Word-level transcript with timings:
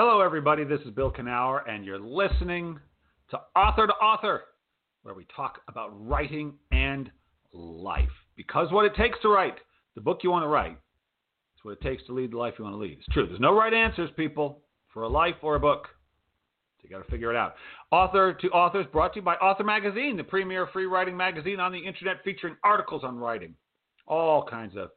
Hello, 0.00 0.20
everybody. 0.20 0.62
This 0.62 0.78
is 0.82 0.92
Bill 0.92 1.10
Kenower, 1.10 1.68
and 1.68 1.84
you're 1.84 1.98
listening 1.98 2.78
to 3.32 3.40
Author 3.56 3.88
to 3.88 3.92
Author, 3.94 4.44
where 5.02 5.12
we 5.12 5.26
talk 5.34 5.62
about 5.66 5.90
writing 5.92 6.52
and 6.70 7.10
life. 7.52 8.08
Because 8.36 8.70
what 8.70 8.84
it 8.84 8.94
takes 8.94 9.18
to 9.22 9.28
write 9.28 9.56
the 9.96 10.00
book 10.00 10.20
you 10.22 10.30
want 10.30 10.44
to 10.44 10.46
write 10.46 10.70
is 10.76 11.64
what 11.64 11.72
it 11.72 11.80
takes 11.80 12.06
to 12.06 12.12
lead 12.12 12.30
the 12.30 12.36
life 12.36 12.54
you 12.60 12.64
want 12.64 12.74
to 12.74 12.78
lead. 12.78 12.98
It's 12.98 13.08
true. 13.12 13.26
There's 13.26 13.40
no 13.40 13.52
right 13.52 13.74
answers, 13.74 14.08
people, 14.16 14.60
for 14.94 15.02
a 15.02 15.08
life 15.08 15.34
or 15.42 15.56
a 15.56 15.60
book. 15.60 15.88
So 16.76 16.84
you 16.84 16.90
got 16.96 17.04
to 17.04 17.10
figure 17.10 17.32
it 17.32 17.36
out. 17.36 17.56
Author 17.90 18.34
to 18.34 18.48
Authors 18.50 18.86
brought 18.92 19.14
to 19.14 19.18
you 19.18 19.24
by 19.24 19.34
Author 19.34 19.64
Magazine, 19.64 20.16
the 20.16 20.22
premier 20.22 20.68
free 20.72 20.86
writing 20.86 21.16
magazine 21.16 21.58
on 21.58 21.72
the 21.72 21.78
internet 21.84 22.22
featuring 22.22 22.54
articles 22.62 23.02
on 23.02 23.18
writing, 23.18 23.52
all 24.06 24.46
kinds 24.46 24.76
of 24.76 24.90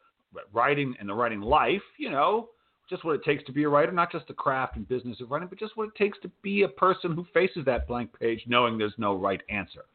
writing 0.54 0.94
and 1.00 1.10
the 1.10 1.14
writing 1.16 1.42
life, 1.42 1.82
you 1.98 2.12
know, 2.12 2.50
just 2.92 3.04
what 3.04 3.16
it 3.16 3.24
takes 3.24 3.44
to 3.46 3.52
be 3.52 3.64
a 3.64 3.70
writer, 3.70 3.92
not 3.92 4.12
just 4.12 4.28
the 4.28 4.34
craft 4.34 4.76
and 4.76 4.88
business 4.88 5.20
of 5.22 5.32
writing, 5.32 5.48
but 5.48 5.58
just 5.58 5.76
what 5.78 5.88
it 5.88 5.96
takes 5.96 6.20
to 6.20 6.30
be 6.44 6.62
a 6.62 6.68
person 6.68 7.14
who 7.14 7.26
faces 7.34 7.66
that 7.66 7.88
blank 7.88 8.12
page 8.20 8.44
knowing 8.48 8.78
there's 8.78 8.94
no 9.00 9.16
right 9.16 9.42
answer. 9.50 9.86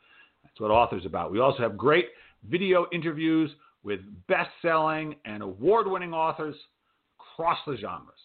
That's 0.42 0.58
what 0.58 0.70
author's 0.70 1.06
about. 1.06 1.30
We 1.30 1.38
also 1.38 1.62
have 1.62 1.76
great 1.76 2.06
video 2.48 2.86
interviews 2.92 3.50
with 3.84 4.00
best 4.26 4.50
selling 4.62 5.14
and 5.24 5.42
award 5.42 5.86
winning 5.86 6.12
authors 6.12 6.56
across 7.20 7.58
the 7.66 7.76
genres. 7.76 8.18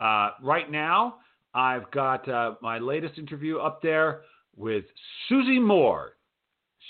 Uh, 0.00 0.30
right 0.42 0.70
now, 0.70 1.16
I've 1.54 1.90
got 1.90 2.26
uh, 2.28 2.54
my 2.62 2.78
latest 2.78 3.18
interview 3.18 3.58
up 3.58 3.82
there 3.82 4.22
with 4.56 4.84
Susie 5.28 5.58
Moore. 5.58 6.12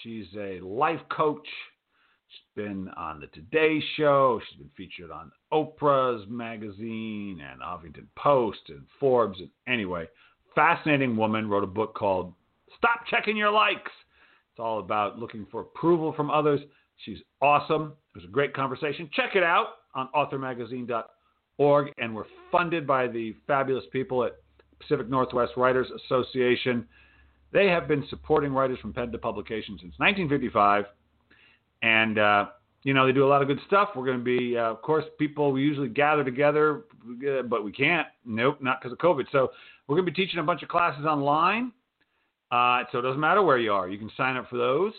She's 0.02 0.26
a 0.38 0.60
life 0.60 1.00
coach 1.10 1.48
She's 2.32 2.64
been 2.64 2.88
on 2.96 3.20
the 3.20 3.26
Today 3.28 3.82
Show. 3.96 4.40
She's 4.48 4.58
been 4.58 4.70
featured 4.76 5.10
on 5.10 5.30
Oprah's 5.52 6.24
magazine 6.28 7.40
and 7.40 7.60
Huffington 7.60 8.06
Post 8.16 8.60
and 8.68 8.82
Forbes. 8.98 9.38
And 9.38 9.50
anyway, 9.66 10.06
fascinating 10.54 11.16
woman. 11.16 11.48
Wrote 11.48 11.64
a 11.64 11.68
book 11.68 11.94
called 11.94 12.32
Stop 12.76 13.06
Checking 13.10 13.36
Your 13.36 13.50
Likes. 13.50 13.90
It's 14.50 14.60
all 14.60 14.78
about 14.78 15.18
looking 15.18 15.46
for 15.50 15.60
approval 15.60 16.12
from 16.12 16.30
others. 16.30 16.60
She's 17.04 17.18
awesome. 17.40 17.94
It 18.14 18.18
was 18.18 18.24
a 18.24 18.32
great 18.32 18.54
conversation. 18.54 19.08
Check 19.12 19.34
it 19.34 19.42
out 19.42 19.68
on 19.94 20.08
authormagazine.org. 20.14 21.92
And 21.98 22.14
we're 22.14 22.24
funded 22.50 22.86
by 22.86 23.06
the 23.06 23.34
fabulous 23.46 23.84
people 23.92 24.24
at 24.24 24.36
Pacific 24.78 25.08
Northwest 25.08 25.52
Writers 25.56 25.88
Association. 26.04 26.86
They 27.52 27.68
have 27.68 27.88
been 27.88 28.04
supporting 28.08 28.52
writers 28.52 28.78
from 28.80 28.92
pen 28.92 29.12
to 29.12 29.18
publication 29.18 29.76
since 29.80 29.94
1955 29.98 30.86
and 31.82 32.18
uh, 32.18 32.46
you 32.82 32.94
know 32.94 33.06
they 33.06 33.12
do 33.12 33.24
a 33.24 33.28
lot 33.28 33.42
of 33.42 33.48
good 33.48 33.60
stuff. 33.66 33.90
We're 33.94 34.06
going 34.06 34.18
to 34.18 34.24
be, 34.24 34.56
uh, 34.56 34.70
of 34.70 34.82
course, 34.82 35.04
people 35.18 35.52
we 35.52 35.62
usually 35.62 35.88
gather 35.88 36.24
together, 36.24 36.82
uh, 37.28 37.42
but 37.42 37.64
we 37.64 37.72
can't. 37.72 38.06
Nope, 38.24 38.58
not 38.60 38.80
because 38.80 38.92
of 38.92 38.98
COVID. 38.98 39.26
So 39.30 39.50
we're 39.86 39.96
going 39.96 40.06
to 40.06 40.12
be 40.12 40.24
teaching 40.24 40.40
a 40.40 40.42
bunch 40.42 40.62
of 40.62 40.68
classes 40.68 41.04
online. 41.04 41.72
Uh, 42.50 42.82
so 42.92 42.98
it 42.98 43.02
doesn't 43.02 43.20
matter 43.20 43.42
where 43.42 43.58
you 43.58 43.72
are. 43.72 43.88
You 43.88 43.98
can 43.98 44.10
sign 44.16 44.36
up 44.36 44.48
for 44.50 44.58
those. 44.58 44.92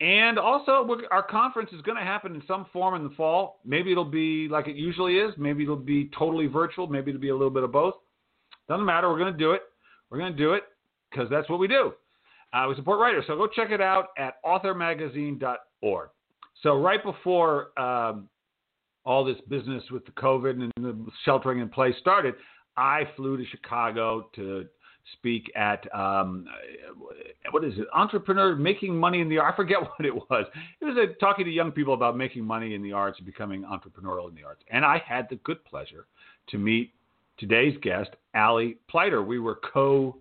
And 0.00 0.38
also, 0.38 0.86
our 1.10 1.22
conference 1.22 1.70
is 1.72 1.80
going 1.82 1.96
to 1.96 2.04
happen 2.04 2.34
in 2.34 2.42
some 2.46 2.66
form 2.72 2.94
in 2.96 3.04
the 3.04 3.14
fall. 3.14 3.60
Maybe 3.64 3.92
it'll 3.92 4.04
be 4.04 4.48
like 4.48 4.66
it 4.66 4.76
usually 4.76 5.16
is. 5.16 5.32
Maybe 5.38 5.62
it'll 5.62 5.76
be 5.76 6.10
totally 6.18 6.46
virtual. 6.46 6.86
Maybe 6.86 7.10
it'll 7.10 7.20
be 7.20 7.30
a 7.30 7.36
little 7.36 7.50
bit 7.50 7.62
of 7.62 7.72
both. 7.72 7.94
Doesn't 8.68 8.84
matter. 8.84 9.08
We're 9.08 9.18
going 9.18 9.32
to 9.32 9.38
do 9.38 9.52
it. 9.52 9.62
We're 10.10 10.18
going 10.18 10.32
to 10.32 10.38
do 10.38 10.52
it 10.52 10.64
because 11.10 11.30
that's 11.30 11.48
what 11.48 11.60
we 11.60 11.68
do. 11.68 11.92
Uh, 12.52 12.66
we 12.68 12.74
support 12.74 13.00
writers. 13.00 13.24
So 13.26 13.36
go 13.36 13.46
check 13.46 13.70
it 13.70 13.80
out 13.80 14.08
at 14.18 14.42
authormagazine.org 14.44 15.58
org. 15.82 16.10
So 16.62 16.78
right 16.78 17.02
before 17.02 17.78
um, 17.78 18.28
all 19.04 19.24
this 19.24 19.36
business 19.48 19.82
with 19.90 20.04
the 20.04 20.12
COVID 20.12 20.50
and 20.50 20.72
the 20.76 21.06
sheltering 21.24 21.60
in 21.60 21.68
place 21.68 21.94
started, 22.00 22.34
I 22.76 23.04
flew 23.16 23.36
to 23.36 23.44
Chicago 23.46 24.28
to 24.34 24.66
speak 25.12 25.50
at 25.54 25.86
um, 25.94 26.46
what 27.52 27.64
is 27.64 27.74
it? 27.78 27.86
Entrepreneur 27.94 28.56
making 28.56 28.96
money 28.96 29.20
in 29.20 29.28
the 29.28 29.38
art. 29.38 29.52
I 29.54 29.56
forget 29.56 29.80
what 29.80 30.04
it 30.04 30.14
was. 30.14 30.46
It 30.80 30.84
was 30.84 30.96
a, 30.96 31.14
talking 31.20 31.44
to 31.44 31.50
young 31.50 31.70
people 31.70 31.94
about 31.94 32.16
making 32.16 32.44
money 32.44 32.74
in 32.74 32.82
the 32.82 32.92
arts 32.92 33.18
and 33.18 33.26
becoming 33.26 33.62
entrepreneurial 33.62 34.28
in 34.28 34.34
the 34.34 34.44
arts. 34.44 34.62
And 34.70 34.84
I 34.84 35.02
had 35.06 35.28
the 35.30 35.36
good 35.36 35.64
pleasure 35.64 36.06
to 36.48 36.58
meet 36.58 36.92
today's 37.38 37.76
guest, 37.82 38.10
Allie 38.34 38.78
Pleiter. 38.92 39.24
We 39.24 39.38
were 39.38 39.60
co 39.72 40.16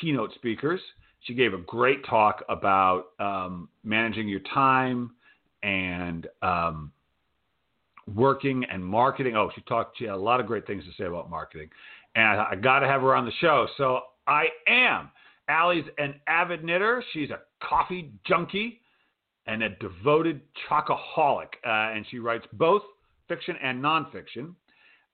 keynote 0.00 0.32
speakers 0.34 0.80
she 1.24 1.34
gave 1.34 1.54
a 1.54 1.58
great 1.58 2.04
talk 2.06 2.44
about 2.48 3.06
um, 3.18 3.68
managing 3.82 4.28
your 4.28 4.40
time 4.40 5.12
and 5.64 6.28
um, 6.42 6.92
working 8.14 8.64
and 8.70 8.84
marketing. 8.84 9.34
Oh, 9.36 9.50
she 9.54 9.62
talked. 9.62 9.98
She 9.98 10.04
had 10.04 10.14
a 10.14 10.16
lot 10.16 10.38
of 10.38 10.46
great 10.46 10.66
things 10.66 10.84
to 10.84 10.90
say 11.02 11.08
about 11.08 11.30
marketing, 11.30 11.70
and 12.14 12.40
I, 12.40 12.48
I 12.52 12.54
got 12.54 12.80
to 12.80 12.86
have 12.86 13.00
her 13.00 13.16
on 13.16 13.24
the 13.24 13.32
show. 13.40 13.66
So 13.76 14.00
I 14.26 14.46
am. 14.68 15.10
Allie's 15.48 15.84
an 15.98 16.14
avid 16.26 16.64
knitter. 16.64 17.02
She's 17.12 17.30
a 17.30 17.40
coffee 17.66 18.12
junkie 18.26 18.80
and 19.46 19.62
a 19.62 19.70
devoted 19.70 20.40
chocoholic, 20.70 21.48
uh, 21.66 21.94
and 21.94 22.06
she 22.10 22.18
writes 22.18 22.46
both 22.52 22.82
fiction 23.28 23.56
and 23.62 23.82
nonfiction. 23.82 24.54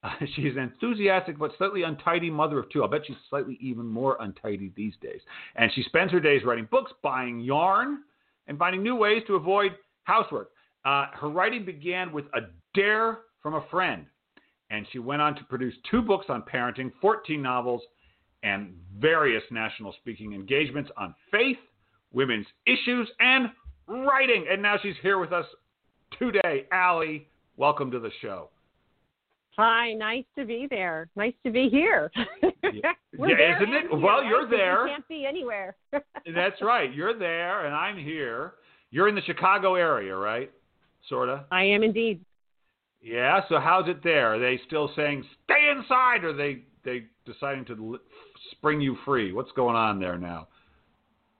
Uh, 0.02 0.10
she's 0.36 0.56
an 0.56 0.72
enthusiastic 0.72 1.38
but 1.38 1.52
slightly 1.58 1.82
untidy 1.82 2.30
mother 2.30 2.58
of 2.58 2.70
two. 2.70 2.82
I'll 2.82 2.88
bet 2.88 3.02
she's 3.06 3.16
slightly 3.28 3.56
even 3.60 3.86
more 3.86 4.16
untidy 4.20 4.72
these 4.76 4.94
days. 5.00 5.20
And 5.56 5.70
she 5.74 5.82
spends 5.84 6.12
her 6.12 6.20
days 6.20 6.42
writing 6.44 6.68
books, 6.70 6.92
buying 7.02 7.40
yarn, 7.40 8.02
and 8.46 8.58
finding 8.58 8.82
new 8.82 8.96
ways 8.96 9.22
to 9.26 9.34
avoid 9.34 9.72
housework. 10.04 10.50
Uh, 10.84 11.06
her 11.12 11.28
writing 11.28 11.64
began 11.64 12.12
with 12.12 12.24
a 12.34 12.40
dare 12.74 13.18
from 13.42 13.54
a 13.54 13.64
friend, 13.70 14.06
and 14.70 14.86
she 14.92 14.98
went 14.98 15.20
on 15.20 15.34
to 15.34 15.44
produce 15.44 15.74
two 15.90 16.02
books 16.02 16.26
on 16.28 16.42
parenting, 16.42 16.90
14 17.00 17.40
novels, 17.40 17.82
and 18.42 18.74
various 18.98 19.42
national 19.50 19.94
speaking 20.00 20.32
engagements 20.32 20.90
on 20.96 21.14
faith, 21.30 21.58
women's 22.12 22.46
issues, 22.66 23.08
and 23.20 23.50
writing. 23.86 24.46
And 24.50 24.62
now 24.62 24.76
she's 24.82 24.94
here 25.02 25.18
with 25.18 25.32
us 25.32 25.46
today. 26.18 26.66
Allie, 26.72 27.28
welcome 27.56 27.90
to 27.90 27.98
the 27.98 28.10
show. 28.22 28.48
Hi, 29.56 29.92
nice 29.92 30.24
to 30.38 30.46
be 30.46 30.66
there. 30.70 31.08
Nice 31.16 31.34
to 31.44 31.50
be 31.50 31.68
here. 31.68 32.10
yeah, 32.42 32.92
yeah 33.12 33.56
isn't 33.56 33.74
it? 33.74 34.00
Well, 34.00 34.24
you're 34.24 34.48
there. 34.48 34.86
You 34.86 34.94
can't 34.94 35.08
be 35.08 35.26
anywhere. 35.26 35.76
That's 35.92 36.62
right. 36.62 36.94
You're 36.94 37.18
there, 37.18 37.66
and 37.66 37.74
I'm 37.74 37.98
here. 37.98 38.54
You're 38.90 39.08
in 39.08 39.14
the 39.14 39.22
Chicago 39.22 39.74
area, 39.74 40.16
right? 40.16 40.50
Sorta. 41.08 41.44
I 41.50 41.64
am 41.64 41.82
indeed. 41.82 42.20
Yeah. 43.02 43.40
So 43.48 43.58
how's 43.58 43.88
it 43.88 44.02
there? 44.02 44.34
Are 44.34 44.38
they 44.38 44.60
still 44.66 44.90
saying 44.96 45.24
stay 45.44 45.70
inside, 45.76 46.24
or 46.24 46.30
are 46.30 46.32
they 46.32 46.62
they 46.84 47.04
deciding 47.24 47.64
to 47.66 47.98
spring 48.52 48.80
you 48.80 48.96
free? 49.04 49.32
What's 49.32 49.52
going 49.52 49.76
on 49.76 50.00
there 50.00 50.18
now? 50.18 50.48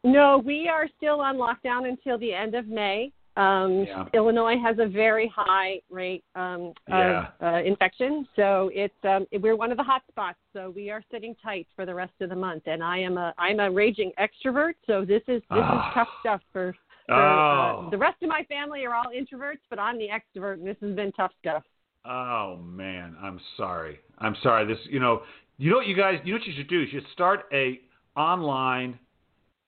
No, 0.02 0.38
we 0.44 0.68
are 0.68 0.86
still 0.96 1.20
on 1.20 1.36
lockdown 1.36 1.88
until 1.88 2.18
the 2.18 2.32
end 2.32 2.54
of 2.54 2.66
May. 2.66 3.12
Um, 3.36 3.84
yeah. 3.86 4.04
Illinois 4.12 4.56
has 4.62 4.78
a 4.78 4.86
very 4.88 5.32
high 5.34 5.80
rate 5.88 6.24
um, 6.34 6.72
yeah. 6.88 7.28
of 7.40 7.54
uh, 7.54 7.62
infection, 7.62 8.26
so 8.34 8.70
it's 8.72 8.94
um, 9.04 9.26
we're 9.40 9.56
one 9.56 9.70
of 9.70 9.76
the 9.76 9.84
hot 9.84 10.02
spots. 10.08 10.38
So 10.52 10.72
we 10.74 10.90
are 10.90 11.02
sitting 11.10 11.34
tight 11.42 11.66
for 11.76 11.86
the 11.86 11.94
rest 11.94 12.12
of 12.20 12.28
the 12.28 12.36
month. 12.36 12.64
And 12.66 12.82
I 12.82 12.98
am 12.98 13.18
a 13.18 13.34
I'm 13.38 13.60
a 13.60 13.70
raging 13.70 14.12
extrovert, 14.18 14.74
so 14.86 15.04
this 15.04 15.22
is 15.28 15.42
this 15.50 15.58
is 15.58 15.80
tough 15.94 16.08
stuff 16.20 16.40
for. 16.52 16.74
For 17.10 17.16
oh. 17.16 17.86
uh, 17.86 17.90
the 17.90 17.98
rest 17.98 18.22
of 18.22 18.28
my 18.28 18.44
family 18.44 18.84
are 18.84 18.94
all 18.94 19.06
introverts, 19.06 19.60
but 19.68 19.78
I'm 19.78 19.98
the 19.98 20.08
extrovert, 20.08 20.54
and 20.54 20.66
this 20.66 20.76
has 20.80 20.94
been 20.94 21.12
tough 21.12 21.32
stuff. 21.40 21.62
Oh 22.04 22.58
man, 22.62 23.16
I'm 23.20 23.40
sorry. 23.56 23.98
I'm 24.18 24.36
sorry. 24.42 24.66
This, 24.66 24.78
you 24.88 25.00
know, 25.00 25.22
you 25.58 25.70
know 25.70 25.76
what 25.76 25.86
you 25.86 25.96
guys, 25.96 26.20
you 26.24 26.32
know 26.32 26.38
what 26.38 26.46
you 26.46 26.54
should 26.56 26.68
do? 26.68 26.78
You 26.78 27.00
should 27.00 27.10
start 27.12 27.46
a 27.52 27.80
online 28.16 28.98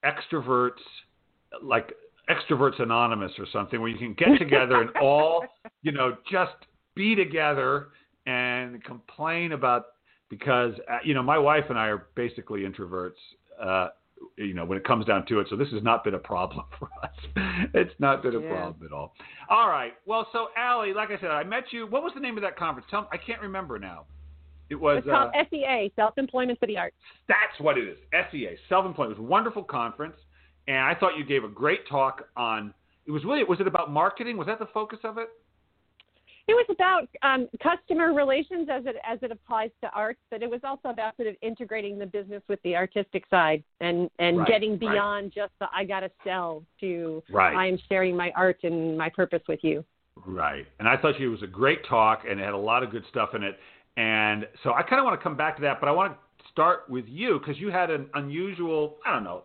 extroverts 0.04 0.80
like 1.62 1.92
Extroverts 2.30 2.80
Anonymous 2.80 3.32
or 3.38 3.46
something 3.52 3.80
where 3.80 3.90
you 3.90 3.98
can 3.98 4.14
get 4.14 4.38
together 4.38 4.80
and 4.80 4.90
all, 5.02 5.44
you 5.82 5.92
know, 5.92 6.16
just 6.30 6.54
be 6.94 7.14
together 7.14 7.88
and 8.26 8.82
complain 8.84 9.52
about 9.52 9.86
because 10.30 10.74
uh, 10.90 10.98
you 11.04 11.12
know 11.12 11.22
my 11.22 11.38
wife 11.38 11.64
and 11.68 11.78
I 11.78 11.88
are 11.88 12.06
basically 12.14 12.60
introverts. 12.60 13.18
Uh, 13.60 13.88
you 14.36 14.54
know, 14.54 14.64
when 14.64 14.78
it 14.78 14.84
comes 14.84 15.06
down 15.06 15.26
to 15.26 15.40
it, 15.40 15.46
so 15.50 15.56
this 15.56 15.68
has 15.70 15.82
not 15.82 16.04
been 16.04 16.14
a 16.14 16.18
problem 16.18 16.64
for 16.78 16.88
us. 17.02 17.10
it's 17.74 17.94
not 17.98 18.22
been 18.22 18.36
a 18.36 18.40
yeah. 18.40 18.48
problem 18.48 18.76
at 18.84 18.92
all. 18.92 19.14
All 19.48 19.68
right. 19.68 19.92
Well, 20.06 20.26
so 20.32 20.48
Allie, 20.56 20.94
like 20.94 21.10
I 21.10 21.18
said, 21.20 21.30
I 21.30 21.44
met 21.44 21.64
you. 21.70 21.86
What 21.86 22.02
was 22.02 22.12
the 22.14 22.20
name 22.20 22.36
of 22.36 22.42
that 22.42 22.56
conference? 22.56 22.86
Tell 22.90 23.02
me, 23.02 23.08
I 23.12 23.16
can't 23.16 23.40
remember 23.40 23.78
now. 23.78 24.04
It 24.70 24.76
was 24.76 24.98
it's 24.98 25.06
called 25.06 25.32
uh, 25.36 25.44
SEA, 25.50 25.92
Self 25.96 26.16
Employment 26.16 26.58
for 26.58 26.66
the 26.66 26.78
Arts. 26.78 26.96
That's 27.28 27.60
what 27.60 27.76
it 27.76 27.86
is. 27.86 27.98
SEA, 28.30 28.56
Self 28.68 28.86
Employment. 28.86 29.18
It 29.18 29.20
was 29.20 29.26
a 29.26 29.30
wonderful 29.30 29.64
conference 29.64 30.16
and 30.68 30.78
I 30.78 30.94
thought 30.94 31.16
you 31.16 31.24
gave 31.24 31.44
a 31.44 31.48
great 31.48 31.86
talk 31.88 32.28
on. 32.36 32.72
It 33.06 33.10
was 33.10 33.24
really 33.24 33.44
was 33.44 33.60
it 33.60 33.66
about 33.66 33.90
marketing? 33.90 34.36
Was 34.36 34.46
that 34.46 34.58
the 34.58 34.68
focus 34.72 35.00
of 35.04 35.18
it? 35.18 35.28
It 36.48 36.54
was 36.54 36.66
about 36.70 37.08
um, 37.22 37.48
customer 37.62 38.12
relations 38.12 38.68
as 38.70 38.84
it 38.86 38.96
as 39.08 39.18
it 39.22 39.30
applies 39.30 39.70
to 39.82 39.90
arts, 39.90 40.18
but 40.30 40.42
it 40.42 40.50
was 40.50 40.60
also 40.64 40.88
about 40.88 41.16
sort 41.16 41.28
of 41.28 41.36
integrating 41.40 41.98
the 41.98 42.06
business 42.06 42.42
with 42.48 42.60
the 42.62 42.74
artistic 42.74 43.24
side 43.30 43.62
and 43.80 44.10
and 44.18 44.38
right, 44.38 44.48
getting 44.48 44.76
beyond 44.76 45.26
right. 45.26 45.34
just 45.34 45.52
the 45.60 45.66
I 45.74 45.84
got 45.84 46.00
to 46.00 46.10
sell 46.24 46.64
to 46.80 47.22
right. 47.30 47.54
I 47.54 47.68
am 47.68 47.78
sharing 47.88 48.16
my 48.16 48.32
art 48.34 48.58
and 48.64 48.98
my 48.98 49.08
purpose 49.08 49.42
with 49.48 49.60
you. 49.62 49.84
Right, 50.26 50.66
and 50.78 50.88
I 50.88 50.96
thought 50.96 51.20
it 51.20 51.28
was 51.28 51.42
a 51.42 51.46
great 51.46 51.86
talk, 51.88 52.22
and 52.28 52.40
it 52.40 52.44
had 52.44 52.54
a 52.54 52.58
lot 52.58 52.82
of 52.82 52.90
good 52.90 53.04
stuff 53.08 53.30
in 53.34 53.42
it. 53.42 53.58
And 53.96 54.46
so 54.62 54.72
I 54.72 54.82
kind 54.82 54.98
of 54.98 55.04
want 55.04 55.18
to 55.18 55.22
come 55.22 55.36
back 55.36 55.56
to 55.56 55.62
that, 55.62 55.80
but 55.80 55.88
I 55.88 55.92
want 55.92 56.12
to 56.12 56.18
start 56.50 56.88
with 56.88 57.04
you 57.08 57.38
because 57.38 57.60
you 57.60 57.70
had 57.70 57.90
an 57.90 58.06
unusual, 58.14 58.96
I 59.06 59.12
don't 59.12 59.24
know, 59.24 59.44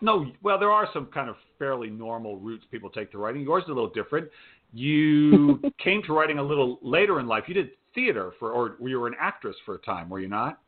no, 0.00 0.30
well, 0.42 0.58
there 0.58 0.70
are 0.70 0.88
some 0.92 1.06
kind 1.06 1.28
of 1.28 1.36
fairly 1.58 1.90
normal 1.90 2.36
routes 2.36 2.64
people 2.70 2.90
take 2.90 3.10
to 3.12 3.18
writing. 3.18 3.42
Yours 3.42 3.64
is 3.64 3.70
a 3.70 3.72
little 3.72 3.90
different. 3.90 4.28
You 4.72 5.60
came 5.82 6.02
to 6.04 6.12
writing 6.12 6.38
a 6.38 6.42
little 6.42 6.78
later 6.82 7.20
in 7.20 7.26
life. 7.26 7.44
You 7.46 7.54
did 7.54 7.70
theater 7.94 8.32
for, 8.38 8.52
or 8.52 8.76
you 8.86 9.00
were 9.00 9.08
an 9.08 9.16
actress 9.18 9.56
for 9.64 9.74
a 9.74 9.78
time, 9.78 10.08
were 10.08 10.20
you 10.20 10.28
not? 10.28 10.60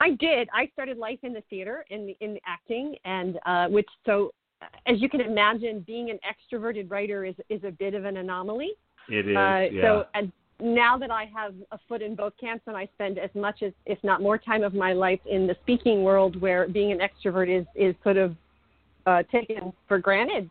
I 0.00 0.10
did. 0.10 0.48
I 0.52 0.68
started 0.72 0.98
life 0.98 1.20
in 1.22 1.32
the 1.32 1.42
theater, 1.48 1.84
in 1.90 2.06
the, 2.06 2.16
in 2.20 2.34
the 2.34 2.40
acting, 2.46 2.96
and 3.04 3.38
uh, 3.46 3.68
which 3.68 3.88
so, 4.04 4.32
as 4.86 5.00
you 5.00 5.08
can 5.08 5.20
imagine, 5.20 5.80
being 5.86 6.10
an 6.10 6.18
extroverted 6.24 6.90
writer 6.90 7.24
is 7.24 7.34
is 7.48 7.62
a 7.64 7.70
bit 7.70 7.94
of 7.94 8.04
an 8.04 8.16
anomaly. 8.16 8.72
It 9.08 9.28
is. 9.28 9.36
Uh, 9.36 9.66
yeah. 9.70 9.82
So, 9.82 10.04
and 10.14 10.32
now 10.60 10.98
that 10.98 11.10
I 11.10 11.30
have 11.34 11.54
a 11.70 11.78
foot 11.88 12.02
in 12.02 12.14
both 12.14 12.32
camps, 12.40 12.64
and 12.66 12.76
I 12.76 12.88
spend 12.94 13.18
as 13.18 13.30
much 13.34 13.62
as, 13.62 13.72
if 13.86 13.98
not 14.02 14.20
more, 14.20 14.36
time 14.36 14.62
of 14.62 14.74
my 14.74 14.92
life 14.92 15.20
in 15.26 15.46
the 15.46 15.56
speaking 15.62 16.02
world, 16.02 16.40
where 16.40 16.68
being 16.68 16.92
an 16.92 16.98
extrovert 16.98 17.48
is 17.48 17.66
is 17.74 17.94
sort 18.02 18.16
of 18.16 18.36
uh, 19.06 19.22
taken 19.30 19.72
for 19.86 19.98
granted. 19.98 20.50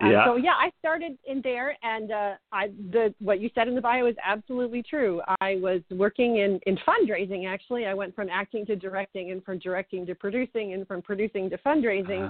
Um, 0.00 0.10
yeah. 0.10 0.24
So 0.24 0.36
yeah, 0.36 0.52
I 0.52 0.70
started 0.78 1.18
in 1.26 1.40
there, 1.42 1.76
and 1.82 2.10
uh, 2.10 2.32
I 2.52 2.68
the 2.90 3.14
what 3.20 3.40
you 3.40 3.50
said 3.54 3.68
in 3.68 3.74
the 3.74 3.80
bio 3.80 4.06
is 4.06 4.16
absolutely 4.24 4.82
true. 4.82 5.20
I 5.40 5.56
was 5.56 5.82
working 5.90 6.38
in 6.38 6.58
in 6.66 6.78
fundraising. 6.88 7.48
Actually, 7.48 7.86
I 7.86 7.94
went 7.94 8.14
from 8.14 8.28
acting 8.30 8.64
to 8.66 8.76
directing, 8.76 9.30
and 9.30 9.44
from 9.44 9.58
directing 9.58 10.06
to 10.06 10.14
producing, 10.14 10.72
and 10.72 10.86
from 10.86 11.02
producing 11.02 11.50
to 11.50 11.58
fundraising. 11.58 12.28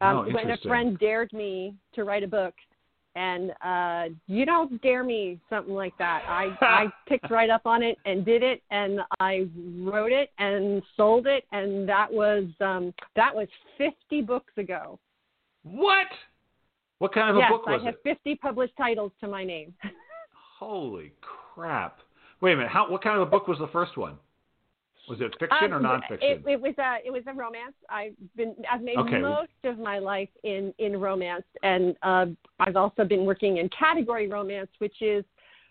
Oh. 0.00 0.06
Um, 0.06 0.16
oh, 0.16 0.34
when 0.34 0.50
a 0.50 0.56
friend 0.58 0.98
dared 0.98 1.32
me 1.32 1.76
to 1.94 2.04
write 2.04 2.24
a 2.24 2.28
book, 2.28 2.54
and 3.14 3.52
uh, 3.62 4.14
you 4.26 4.44
don't 4.44 4.82
dare 4.82 5.04
me 5.04 5.38
something 5.48 5.74
like 5.74 5.96
that. 5.98 6.24
I 6.26 6.56
I 6.60 6.86
picked 7.08 7.30
right 7.30 7.50
up 7.50 7.62
on 7.64 7.82
it 7.82 7.96
and 8.04 8.24
did 8.24 8.42
it, 8.42 8.62
and 8.70 9.00
I 9.20 9.46
wrote 9.78 10.12
it 10.12 10.30
and 10.38 10.82
sold 10.96 11.26
it, 11.26 11.44
and 11.52 11.88
that 11.88 12.12
was 12.12 12.44
um, 12.60 12.92
that 13.14 13.34
was 13.34 13.48
50 13.78 14.22
books 14.22 14.52
ago. 14.56 14.98
What? 15.62 16.08
What 16.98 17.12
kind 17.12 17.30
of 17.30 17.36
yes, 17.36 17.50
a 17.50 17.52
book 17.52 17.66
was 17.66 17.80
I 17.82 17.86
have 17.86 17.94
it? 18.04 18.16
50 18.16 18.36
published 18.36 18.74
titles 18.76 19.12
to 19.20 19.28
my 19.28 19.44
name. 19.44 19.74
Holy 20.58 21.12
crap! 21.20 21.98
Wait 22.40 22.52
a 22.52 22.56
minute. 22.56 22.70
How? 22.70 22.90
What 22.90 23.02
kind 23.02 23.16
of 23.20 23.26
a 23.26 23.30
book 23.30 23.48
was 23.48 23.58
the 23.58 23.68
first 23.68 23.96
one? 23.96 24.16
Was 25.08 25.20
it 25.20 25.34
fiction 25.38 25.72
um, 25.72 25.74
or 25.74 25.80
nonfiction? 25.80 26.18
It, 26.22 26.42
it, 26.46 26.60
was 26.60 26.74
a 26.78 26.96
it 27.04 27.10
was 27.10 27.22
a 27.26 27.34
romance. 27.34 27.74
I've 27.90 28.14
been 28.36 28.54
I've 28.72 28.80
made 28.80 28.96
okay. 28.96 29.18
most 29.18 29.50
of 29.64 29.78
my 29.78 29.98
life 29.98 30.30
in 30.44 30.72
in 30.78 30.98
romance, 30.98 31.44
and 31.62 31.96
uh, 32.02 32.26
I've 32.60 32.76
also 32.76 33.04
been 33.04 33.24
working 33.24 33.58
in 33.58 33.68
category 33.68 34.28
romance, 34.28 34.70
which 34.78 35.02
is 35.02 35.24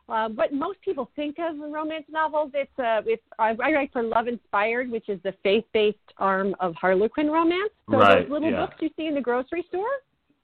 uh, 0.09 0.29
what 0.29 0.53
most 0.53 0.79
people 0.81 1.09
think 1.15 1.37
of 1.39 1.57
romance 1.57 2.05
novels. 2.09 2.51
It's 2.53 2.77
uh, 2.77 3.01
it's 3.05 3.23
I, 3.39 3.55
I 3.63 3.71
write 3.71 3.91
for 3.91 4.03
Love 4.03 4.27
Inspired, 4.27 4.91
which 4.91 5.09
is 5.09 5.19
the 5.23 5.33
faith 5.41 5.65
based 5.73 5.97
arm 6.17 6.55
of 6.59 6.75
Harlequin 6.75 7.31
romance. 7.31 7.71
So 7.89 7.97
right, 7.97 8.23
those 8.23 8.31
little 8.31 8.51
yeah. 8.51 8.65
books 8.65 8.75
you 8.81 8.89
see 8.95 9.07
in 9.07 9.15
the 9.15 9.21
grocery 9.21 9.65
store. 9.69 9.87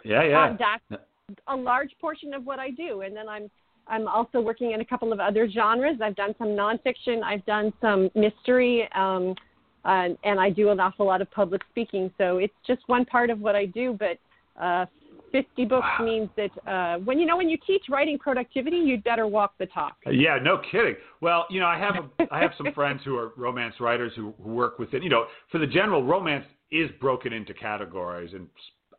Yeah, 0.04 0.24
yeah. 0.24 0.46
Uh, 0.46 0.58
that's 0.58 1.02
a 1.48 1.56
large 1.56 1.92
portion 2.00 2.34
of 2.34 2.46
what 2.46 2.60
I 2.60 2.72
do, 2.72 3.02
and 3.02 3.16
then 3.16 3.28
I'm 3.28 3.50
I'm 3.88 4.08
also 4.08 4.40
working 4.40 4.72
in 4.72 4.82
a 4.82 4.86
couple 4.86 5.12
of 5.12 5.20
other 5.20 5.50
genres. 5.50 5.98
I've 6.02 6.16
done 6.16 6.36
some 6.38 6.50
nonfiction. 6.50 7.24
I've 7.24 7.46
done 7.46 7.74
some 7.82 8.10
mystery, 8.16 8.88
um, 8.96 9.34
uh, 9.84 10.10
and 10.24 10.40
I 10.40 10.52
do 10.52 10.70
an 10.70 10.80
awful 10.80 11.08
lot 11.08 11.22
of 11.22 11.32
public 11.32 11.62
speaking. 11.72 12.12
So 12.18 12.38
it's 12.38 12.54
just 12.68 12.82
one 12.88 13.04
part 13.06 13.30
of 13.30 13.40
what 13.40 13.56
I 13.56 13.66
do. 13.66 13.98
But 13.98 14.20
uh, 14.62 14.86
50 15.32 15.66
books 15.66 15.88
wow. 16.00 16.06
means 16.06 16.30
that 16.38 16.72
uh, 16.72 17.00
when 17.00 17.20
you 17.20 17.26
know 17.26 17.38
when 17.38 17.50
you 17.50 17.58
teach 17.66 17.84
writing 17.90 18.18
productivity, 18.20 18.78
you'd 18.78 19.04
better 19.04 19.28
walk 19.28 19.54
the 19.58 19.66
talk. 19.68 19.98
Yeah, 20.06 20.38
no 20.42 20.62
kidding. 20.72 20.96
Well, 21.22 21.46
you 21.50 21.60
know, 21.60 21.68
I 21.68 21.80
have 21.80 21.96
a, 21.96 22.24
I 22.34 22.42
have 22.42 22.52
some 22.58 22.72
friends 22.74 23.02
who 23.04 23.18
are 23.18 23.32
romance 23.38 23.76
writers 23.80 24.14
who, 24.16 24.34
who 24.42 24.52
work 24.52 24.80
within. 24.80 25.02
You 25.02 25.10
know, 25.10 25.26
for 25.52 25.58
the 25.58 25.68
general, 25.68 26.04
romance 26.04 26.46
is 26.72 26.90
broken 27.00 27.34
into 27.34 27.54
categories 27.54 28.34
and 28.34 28.48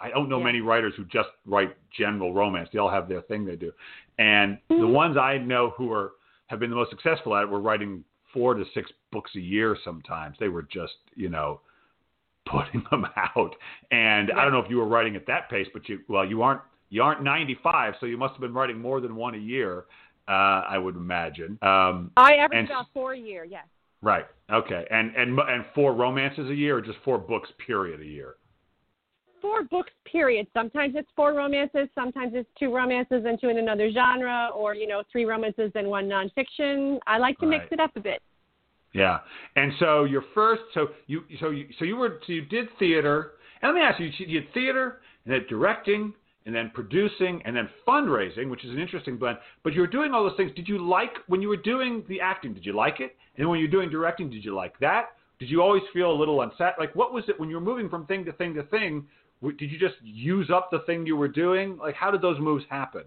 I 0.01 0.11
don't 0.11 0.29
know 0.29 0.39
yeah. 0.39 0.45
many 0.45 0.61
writers 0.61 0.95
who 0.97 1.05
just 1.05 1.29
write 1.47 1.77
general 1.97 2.33
romance. 2.33 2.69
They 2.73 2.79
all 2.79 2.91
have 2.91 3.09
their 3.09 3.21
thing 3.23 3.45
they 3.45 3.57
do. 3.57 3.73
And 4.19 4.59
mm-hmm. 4.71 4.81
the 4.81 4.87
ones 4.87 5.17
I 5.17 5.39
know 5.39 5.75
who 5.77 5.93
are 5.93 6.13
have 6.47 6.59
been 6.59 6.71
the 6.71 6.77
most 6.77 6.91
successful 6.91 7.37
at 7.37 7.45
it 7.45 7.49
were 7.49 7.61
writing 7.61 8.03
four 8.33 8.55
to 8.55 8.65
six 8.75 8.91
books 9.13 9.31
a 9.37 9.41
year 9.41 9.77
sometimes. 9.85 10.37
They 10.41 10.49
were 10.49 10.63
just, 10.63 10.95
you 11.15 11.29
know, 11.29 11.61
putting 12.51 12.85
them 12.91 13.07
out. 13.17 13.55
And 13.91 14.29
yeah. 14.29 14.39
I 14.39 14.45
don't 14.45 14.53
know 14.53 14.59
if 14.59 14.71
you 14.71 14.79
were 14.79 14.89
writing 14.89 15.15
at 15.17 15.27
that 15.27 15.51
pace, 15.51 15.67
but 15.73 15.89
you 15.89 16.01
well, 16.09 16.25
you 16.25 16.43
aren't 16.43 16.63
you 16.89 17.03
aren't 17.03 17.23
95, 17.23 17.95
so 18.01 18.07
you 18.07 18.17
must 18.17 18.33
have 18.33 18.41
been 18.41 18.55
writing 18.55 18.81
more 18.81 19.01
than 19.01 19.15
one 19.15 19.35
a 19.35 19.39
year. 19.39 19.85
Uh, 20.27 20.63
I 20.69 20.79
would 20.79 20.97
imagine. 20.97 21.59
Um, 21.63 22.11
I 22.17 22.35
average 22.35 22.67
about 22.67 22.87
four 22.93 23.13
a 23.13 23.19
year. 23.19 23.45
Yes. 23.45 23.67
Right. 24.03 24.27
Okay. 24.51 24.87
And 24.91 25.15
and 25.15 25.39
and 25.39 25.65
four 25.75 25.95
romances 25.95 26.51
a 26.51 26.55
year, 26.55 26.79
or 26.79 26.81
just 26.81 26.99
four 27.05 27.19
books 27.19 27.51
period 27.67 28.01
a 28.01 28.05
year 28.05 28.37
four 29.41 29.65
books 29.65 29.93
period. 30.11 30.47
Sometimes 30.55 30.95
it's 30.97 31.09
four 31.17 31.35
romances, 31.35 31.89
sometimes 31.95 32.33
it's 32.35 32.49
two 32.59 32.75
romances 32.75 33.25
and 33.27 33.41
two 33.41 33.49
in 33.49 33.59
another 33.59 33.91
genre, 33.93 34.51
or 34.55 34.75
you 34.75 34.87
know, 34.87 35.03
three 35.11 35.25
romances 35.25 35.71
and 35.75 35.89
one 35.89 36.09
nonfiction. 36.09 36.99
I 37.07 37.19
like 37.19 37.39
to 37.39 37.47
right. 37.47 37.61
mix 37.61 37.73
it 37.73 37.81
up 37.81 37.91
a 37.97 38.01
bit. 38.01 38.23
Yeah, 38.93 39.19
and 39.57 39.73
so 39.79 40.05
your 40.05 40.25
first, 40.35 40.63
so 40.75 40.89
you, 41.07 41.23
so 41.39 41.51
you, 41.51 41.69
so 41.79 41.85
you 41.85 41.97
were, 41.97 42.21
so 42.27 42.33
you 42.33 42.43
did 42.43 42.67
theater. 42.79 43.33
And 43.63 43.73
let 43.73 43.79
me 43.79 43.87
ask 43.87 44.01
you, 44.01 44.11
you 44.27 44.41
did 44.41 44.53
theater 44.53 45.01
and 45.25 45.35
then 45.35 45.47
directing 45.49 46.13
and 46.47 46.55
then 46.55 46.71
producing 46.75 47.43
and 47.45 47.55
then 47.55 47.69
fundraising, 47.87 48.51
which 48.51 48.65
is 48.65 48.71
an 48.71 48.79
interesting 48.79 49.17
blend. 49.17 49.39
But 49.63 49.75
you 49.75 49.81
were 49.81 49.87
doing 49.87 50.13
all 50.13 50.25
those 50.25 50.37
things. 50.37 50.51
Did 50.57 50.67
you 50.67 50.85
like 50.85 51.13
when 51.29 51.43
you 51.43 51.49
were 51.49 51.57
doing 51.57 52.03
the 52.09 52.21
acting? 52.21 52.55
Did 52.55 52.65
you 52.65 52.73
like 52.73 53.01
it? 53.01 53.17
And 53.37 53.49
when 53.49 53.61
you're 53.61 53.69
doing 53.69 53.91
directing, 53.91 54.31
did 54.31 54.45
you 54.45 54.55
like 54.55 54.79
that? 54.81 55.11
Did 55.39 55.49
you 55.49 55.63
always 55.63 55.83
feel 55.93 56.11
a 56.11 56.19
little 56.19 56.43
unset? 56.43 56.75
Like, 56.79 56.95
what 56.95 57.13
was 57.13 57.25
it 57.29 57.39
when 57.39 57.49
you 57.49 57.57
were 57.57 57.63
moving 57.63 57.89
from 57.89 58.07
thing 58.07 58.25
to 58.25 58.33
thing 58.33 58.55
to 58.55 58.63
thing? 58.65 59.07
Did 59.43 59.71
you 59.71 59.79
just 59.79 59.95
use 60.03 60.51
up 60.51 60.71
the 60.71 60.81
thing 60.81 61.07
you 61.07 61.17
were 61.17 61.29
doing? 61.29 61.79
Like, 61.79 61.95
how 61.95 62.11
did 62.11 62.21
those 62.21 62.39
moves 62.39 62.65
happen? 62.69 63.05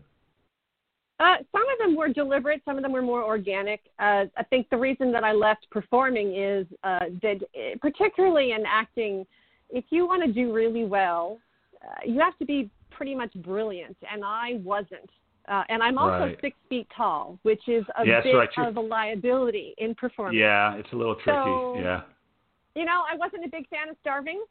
Uh, 1.20 1.36
some 1.52 1.62
of 1.62 1.78
them 1.80 1.96
were 1.96 2.10
deliberate. 2.10 2.62
Some 2.66 2.76
of 2.76 2.84
them 2.84 2.92
were 2.92 3.02
more 3.02 3.24
organic. 3.24 3.82
Uh, 4.00 4.26
I 4.36 4.44
think 4.50 4.70
the 4.70 4.78
reason 4.78 5.12
that 5.12 5.24
I 5.24 5.32
left 5.32 5.68
performing 5.70 6.36
is 6.36 6.66
uh, 6.84 7.00
that, 7.22 7.38
eh, 7.56 7.76
particularly 7.80 8.52
in 8.52 8.64
acting, 8.68 9.26
if 9.70 9.86
you 9.90 10.08
want 10.08 10.24
to 10.24 10.32
do 10.32 10.52
really 10.52 10.86
well, 10.86 11.40
uh, 11.84 12.00
you 12.06 12.20
have 12.20 12.38
to 12.40 12.46
be 12.46 12.70
pretty 12.90 13.14
much 13.16 13.34
brilliant, 13.36 13.96
and 14.12 14.24
I 14.26 14.60
wasn't. 14.64 15.10
Uh, 15.48 15.64
and 15.70 15.84
I'm 15.84 15.98
also 15.98 16.26
right. 16.26 16.38
six 16.42 16.56
feet 16.70 16.88
tall, 16.96 17.38
which 17.44 17.68
is 17.68 17.84
a 18.00 18.06
yes, 18.06 18.24
bit 18.24 18.34
right. 18.34 18.50
of 18.58 18.78
a 18.78 18.82
liability 18.82 19.76
in 19.78 19.94
performance. 19.94 20.38
Yeah, 20.38 20.76
it's 20.76 20.92
a 20.94 20.96
little 20.96 21.16
tricky. 21.16 21.38
So, 21.44 21.76
yeah. 21.80 22.02
You 22.76 22.86
know, 22.86 23.04
I 23.12 23.16
wasn't 23.18 23.46
a 23.46 23.50
big 23.50 23.68
fan 23.70 23.90
of 23.90 23.96
starving 24.02 24.44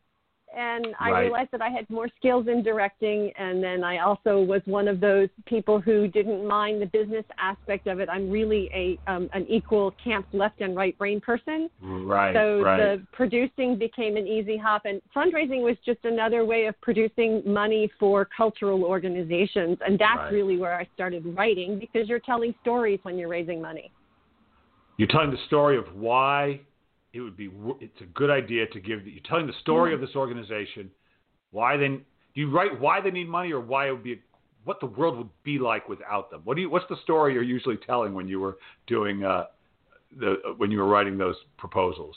and 0.57 0.89
I 0.99 1.11
right. 1.11 1.21
realized 1.23 1.51
that 1.53 1.63
I 1.63 1.69
had 1.69 1.89
more 1.89 2.09
skills 2.19 2.47
in 2.49 2.63
directing. 2.63 3.33
And 3.39 3.63
then 3.63 3.83
I 3.85 3.99
also 3.99 4.41
was 4.41 4.61
one 4.67 4.89
of 4.89 5.01
those 5.01 5.29
people 5.47 5.81
who 5.81 6.09
didn't 6.09 6.47
mind 6.47 6.83
the 6.83 6.87
business 6.87 7.25
aspect 7.39 7.87
of 7.87 8.01
it. 8.01 8.09
I'm 8.09 8.31
really 8.31 8.71
a 8.75 8.99
um, 9.11 9.29
an 9.33 9.47
equal 9.49 9.95
camp 10.03 10.27
left 10.33 10.61
and 10.61 10.77
right 10.77 10.97
brain 10.99 11.21
person. 11.21 11.71
Right. 11.81 12.35
So 12.35 12.61
right. 12.61 12.77
the 12.77 13.07
producing 13.13 13.79
became 13.79 14.17
an 14.17 14.27
easy 14.27 14.57
hop, 14.57 14.83
and 14.85 15.01
fundraising 15.15 15.63
was 15.63 15.77
just 15.85 16.05
another 16.05 16.45
way 16.45 16.67
of 16.67 16.81
producing 16.81 17.43
money 17.47 17.91
for 17.99 18.29
cultural 18.37 18.85
organizations. 18.85 19.79
And 19.87 19.99
that's 19.99 20.19
right. 20.19 20.33
really 20.33 20.59
where 20.59 20.75
I 20.75 20.87
started 20.95 21.25
writing 21.37 21.79
because 21.79 22.09
you're 22.09 22.21
telling 22.21 22.55
stories 22.61 23.01
when 23.03 23.19
you're 23.19 23.29
raising 23.29 23.61
money. 23.61 23.91
You're 24.99 25.09
telling 25.09 25.31
the 25.31 25.39
story 25.47 25.79
of 25.79 25.85
why 25.95 26.61
it 27.13 27.21
would 27.21 27.37
be 27.37 27.51
it's 27.81 28.01
a 28.01 28.07
good 28.07 28.31
idea 28.31 28.67
to 28.67 28.81
give 28.81 29.07
you're 29.07 29.23
telling 29.29 29.47
the 29.47 29.53
story 29.61 29.93
mm-hmm. 29.93 30.03
of 30.03 30.09
this 30.09 30.17
organization 30.17 30.91
why 31.51 31.77
they 31.77 31.89
do 31.89 32.03
you 32.35 32.51
write 32.51 32.79
why 32.81 33.01
they 33.01 33.11
need 33.11 33.29
money 33.29 33.53
or 33.53 33.61
why 33.61 33.89
it 33.89 33.93
would 33.93 34.03
be 34.03 34.21
what 34.65 34.81
the 34.81 34.87
world 34.87 35.19
would 35.19 35.29
be 35.43 35.59
like 35.59 35.89
without 35.89 36.31
them? 36.31 36.43
What 36.45 36.57
do 36.57 36.63
you 36.63 36.71
what's 36.71 36.89
the 36.89 36.97
story 37.03 37.35
you're 37.35 37.43
usually 37.43 37.77
telling 37.77 38.15
when 38.15 38.29
you 38.29 38.41
were 38.41 38.59
doing 38.87 39.25
uh 39.25 39.47
the 40.19 40.37
when 40.57 40.71
you 40.71 40.79
were 40.79 40.87
writing 40.87 41.19
those 41.19 41.37
proposals? 41.59 42.17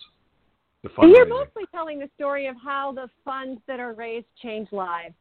The 0.83 0.89
you're 1.01 1.25
mostly 1.25 1.63
telling 1.71 1.97
the 1.97 2.09
story 2.15 2.45
of 2.45 2.55
how 2.63 2.91
the 2.91 3.09
funds 3.23 3.59
that 3.67 3.79
are 3.79 3.93
raised 3.93 4.27
change 4.41 4.71
lives. 4.71 5.15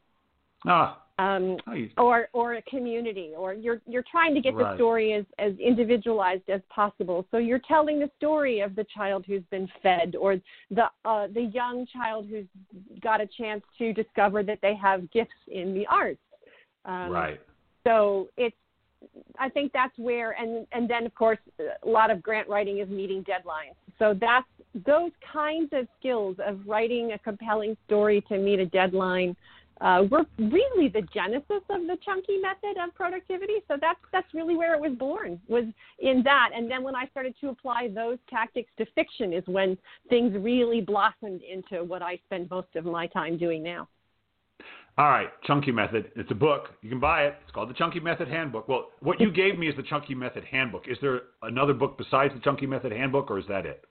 Ah 0.66 1.03
um, 1.18 1.56
or 1.96 2.28
or 2.32 2.54
a 2.54 2.62
community, 2.62 3.32
or 3.36 3.54
you're 3.54 3.80
you're 3.86 4.04
trying 4.10 4.34
to 4.34 4.40
get 4.40 4.54
right. 4.54 4.72
the 4.72 4.76
story 4.76 5.12
as 5.12 5.24
as 5.38 5.52
individualized 5.58 6.48
as 6.48 6.60
possible. 6.70 7.24
So 7.30 7.38
you're 7.38 7.60
telling 7.68 8.00
the 8.00 8.10
story 8.16 8.60
of 8.60 8.74
the 8.74 8.84
child 8.94 9.24
who's 9.26 9.44
been 9.50 9.68
fed, 9.82 10.16
or 10.16 10.36
the 10.70 10.84
uh, 11.04 11.28
the 11.32 11.50
young 11.54 11.86
child 11.92 12.26
who's 12.28 12.46
got 13.00 13.20
a 13.20 13.28
chance 13.38 13.62
to 13.78 13.92
discover 13.92 14.42
that 14.42 14.58
they 14.60 14.74
have 14.74 15.10
gifts 15.12 15.30
in 15.46 15.72
the 15.72 15.86
arts. 15.86 16.20
Um, 16.84 17.10
right. 17.10 17.40
So 17.86 18.28
it's 18.36 18.56
I 19.38 19.48
think 19.48 19.72
that's 19.72 19.96
where, 19.98 20.32
and 20.32 20.66
and 20.72 20.90
then 20.90 21.06
of 21.06 21.14
course 21.14 21.38
a 21.60 21.88
lot 21.88 22.10
of 22.10 22.22
grant 22.22 22.48
writing 22.48 22.78
is 22.78 22.88
meeting 22.88 23.24
deadlines. 23.24 23.74
So 24.00 24.14
that's 24.20 24.46
those 24.84 25.12
kinds 25.32 25.70
of 25.72 25.86
skills 26.00 26.36
of 26.44 26.58
writing 26.66 27.12
a 27.12 27.18
compelling 27.18 27.76
story 27.86 28.20
to 28.28 28.38
meet 28.38 28.58
a 28.58 28.66
deadline 28.66 29.36
uh, 29.84 30.02
were 30.10 30.24
really 30.38 30.88
the 30.88 31.02
genesis 31.12 31.62
of 31.68 31.82
the 31.82 31.96
chunky 32.04 32.38
method 32.38 32.82
of 32.82 32.94
productivity. 32.94 33.56
So 33.68 33.76
that's 33.78 34.00
that's 34.12 34.32
really 34.32 34.56
where 34.56 34.74
it 34.74 34.80
was 34.80 34.96
born 34.98 35.38
was 35.46 35.64
in 35.98 36.22
that. 36.24 36.50
And 36.54 36.70
then 36.70 36.82
when 36.82 36.96
I 36.96 37.06
started 37.08 37.34
to 37.42 37.50
apply 37.50 37.90
those 37.94 38.16
tactics 38.30 38.70
to 38.78 38.86
fiction 38.94 39.34
is 39.34 39.44
when 39.46 39.76
things 40.08 40.34
really 40.38 40.80
blossomed 40.80 41.42
into 41.42 41.84
what 41.84 42.00
I 42.00 42.18
spend 42.24 42.48
most 42.50 42.74
of 42.74 42.86
my 42.86 43.06
time 43.08 43.36
doing 43.36 43.62
now. 43.62 43.86
All 44.96 45.08
right, 45.08 45.28
Chunky 45.42 45.72
Method. 45.72 46.12
It's 46.16 46.30
a 46.30 46.36
book. 46.36 46.70
You 46.80 46.88
can 46.88 47.00
buy 47.00 47.24
it. 47.24 47.34
It's 47.42 47.52
called 47.52 47.68
the 47.68 47.74
Chunky 47.74 48.00
Method 48.00 48.28
Handbook. 48.28 48.68
Well, 48.68 48.90
what 49.00 49.20
you 49.20 49.30
gave 49.30 49.58
me 49.58 49.68
is 49.68 49.76
the 49.76 49.82
Chunky 49.82 50.14
Method 50.14 50.44
Handbook. 50.44 50.88
Is 50.88 50.96
there 51.02 51.22
another 51.42 51.74
book 51.74 51.98
besides 51.98 52.32
the 52.32 52.40
Chunky 52.40 52.66
Method 52.66 52.92
Handbook, 52.92 53.30
or 53.30 53.38
is 53.38 53.44
that 53.48 53.66
it? 53.66 53.84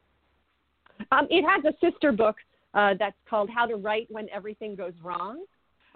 Um, 1.12 1.28
it 1.30 1.44
has 1.44 1.64
a 1.66 1.78
sister 1.86 2.14
book 2.14 2.38
uh, 2.74 2.94
that's 2.98 3.18
called 3.30 3.50
How 3.54 3.66
to 3.66 3.76
Write 3.76 4.08
When 4.10 4.28
Everything 4.30 4.76
Goes 4.76 4.94
Wrong. 5.04 5.44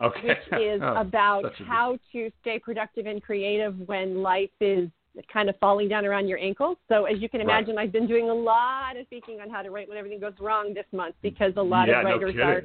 Okay. 0.02 0.28
Which 0.28 0.62
is 0.62 0.82
oh, 0.84 0.96
about 0.96 1.52
how 1.68 1.98
to 2.12 2.32
stay 2.42 2.60
productive 2.60 3.06
and 3.06 3.22
creative 3.22 3.76
when 3.88 4.22
life 4.22 4.50
is 4.60 4.90
kind 5.34 5.50
of 5.50 5.56
falling 5.60 5.90
down 5.90 6.06
around 6.06 6.28
your 6.28 6.38
ankles. 6.38 6.78
So 6.88 7.06
as 7.06 7.20
you 7.20 7.30
can 7.30 7.42
imagine, 7.42 7.76
right. 7.76 7.84
I've 7.84 7.92
been 7.92 8.08
doing 8.08 8.30
a 8.30 8.34
lot 8.34 8.98
of 8.98 9.06
speaking 9.08 9.40
on 9.42 9.50
how 9.50 9.64
to 9.64 9.72
write 9.72 9.90
when 9.90 9.98
everything 9.98 10.20
goes 10.20 10.34
wrong 10.40 10.74
this 10.74 10.86
month 10.92 11.16
because 11.24 11.54
a 11.58 11.62
lot 11.62 11.88
yeah, 11.88 12.00
of 12.00 12.06
writers 12.06 12.36
no 12.36 12.44
are 12.44 12.64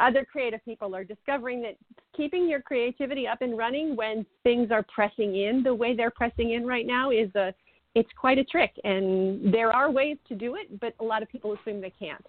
other 0.00 0.24
creative 0.24 0.64
people 0.64 0.94
are 0.94 1.04
discovering 1.04 1.62
that 1.62 1.76
keeping 2.16 2.48
your 2.48 2.60
creativity 2.60 3.26
up 3.26 3.42
and 3.42 3.56
running 3.56 3.94
when 3.94 4.24
things 4.42 4.70
are 4.70 4.84
pressing 4.94 5.36
in 5.36 5.62
the 5.62 5.74
way 5.74 5.94
they're 5.94 6.10
pressing 6.10 6.52
in 6.52 6.66
right 6.66 6.86
now 6.86 7.10
is 7.10 7.32
a 7.34 7.52
it's 7.94 8.08
quite 8.18 8.38
a 8.38 8.44
trick 8.44 8.72
and 8.84 9.52
there 9.52 9.72
are 9.72 9.90
ways 9.90 10.16
to 10.28 10.34
do 10.34 10.54
it 10.54 10.80
but 10.80 10.94
a 11.00 11.04
lot 11.04 11.22
of 11.22 11.28
people 11.28 11.54
assume 11.54 11.80
they 11.80 11.92
can't 11.98 12.24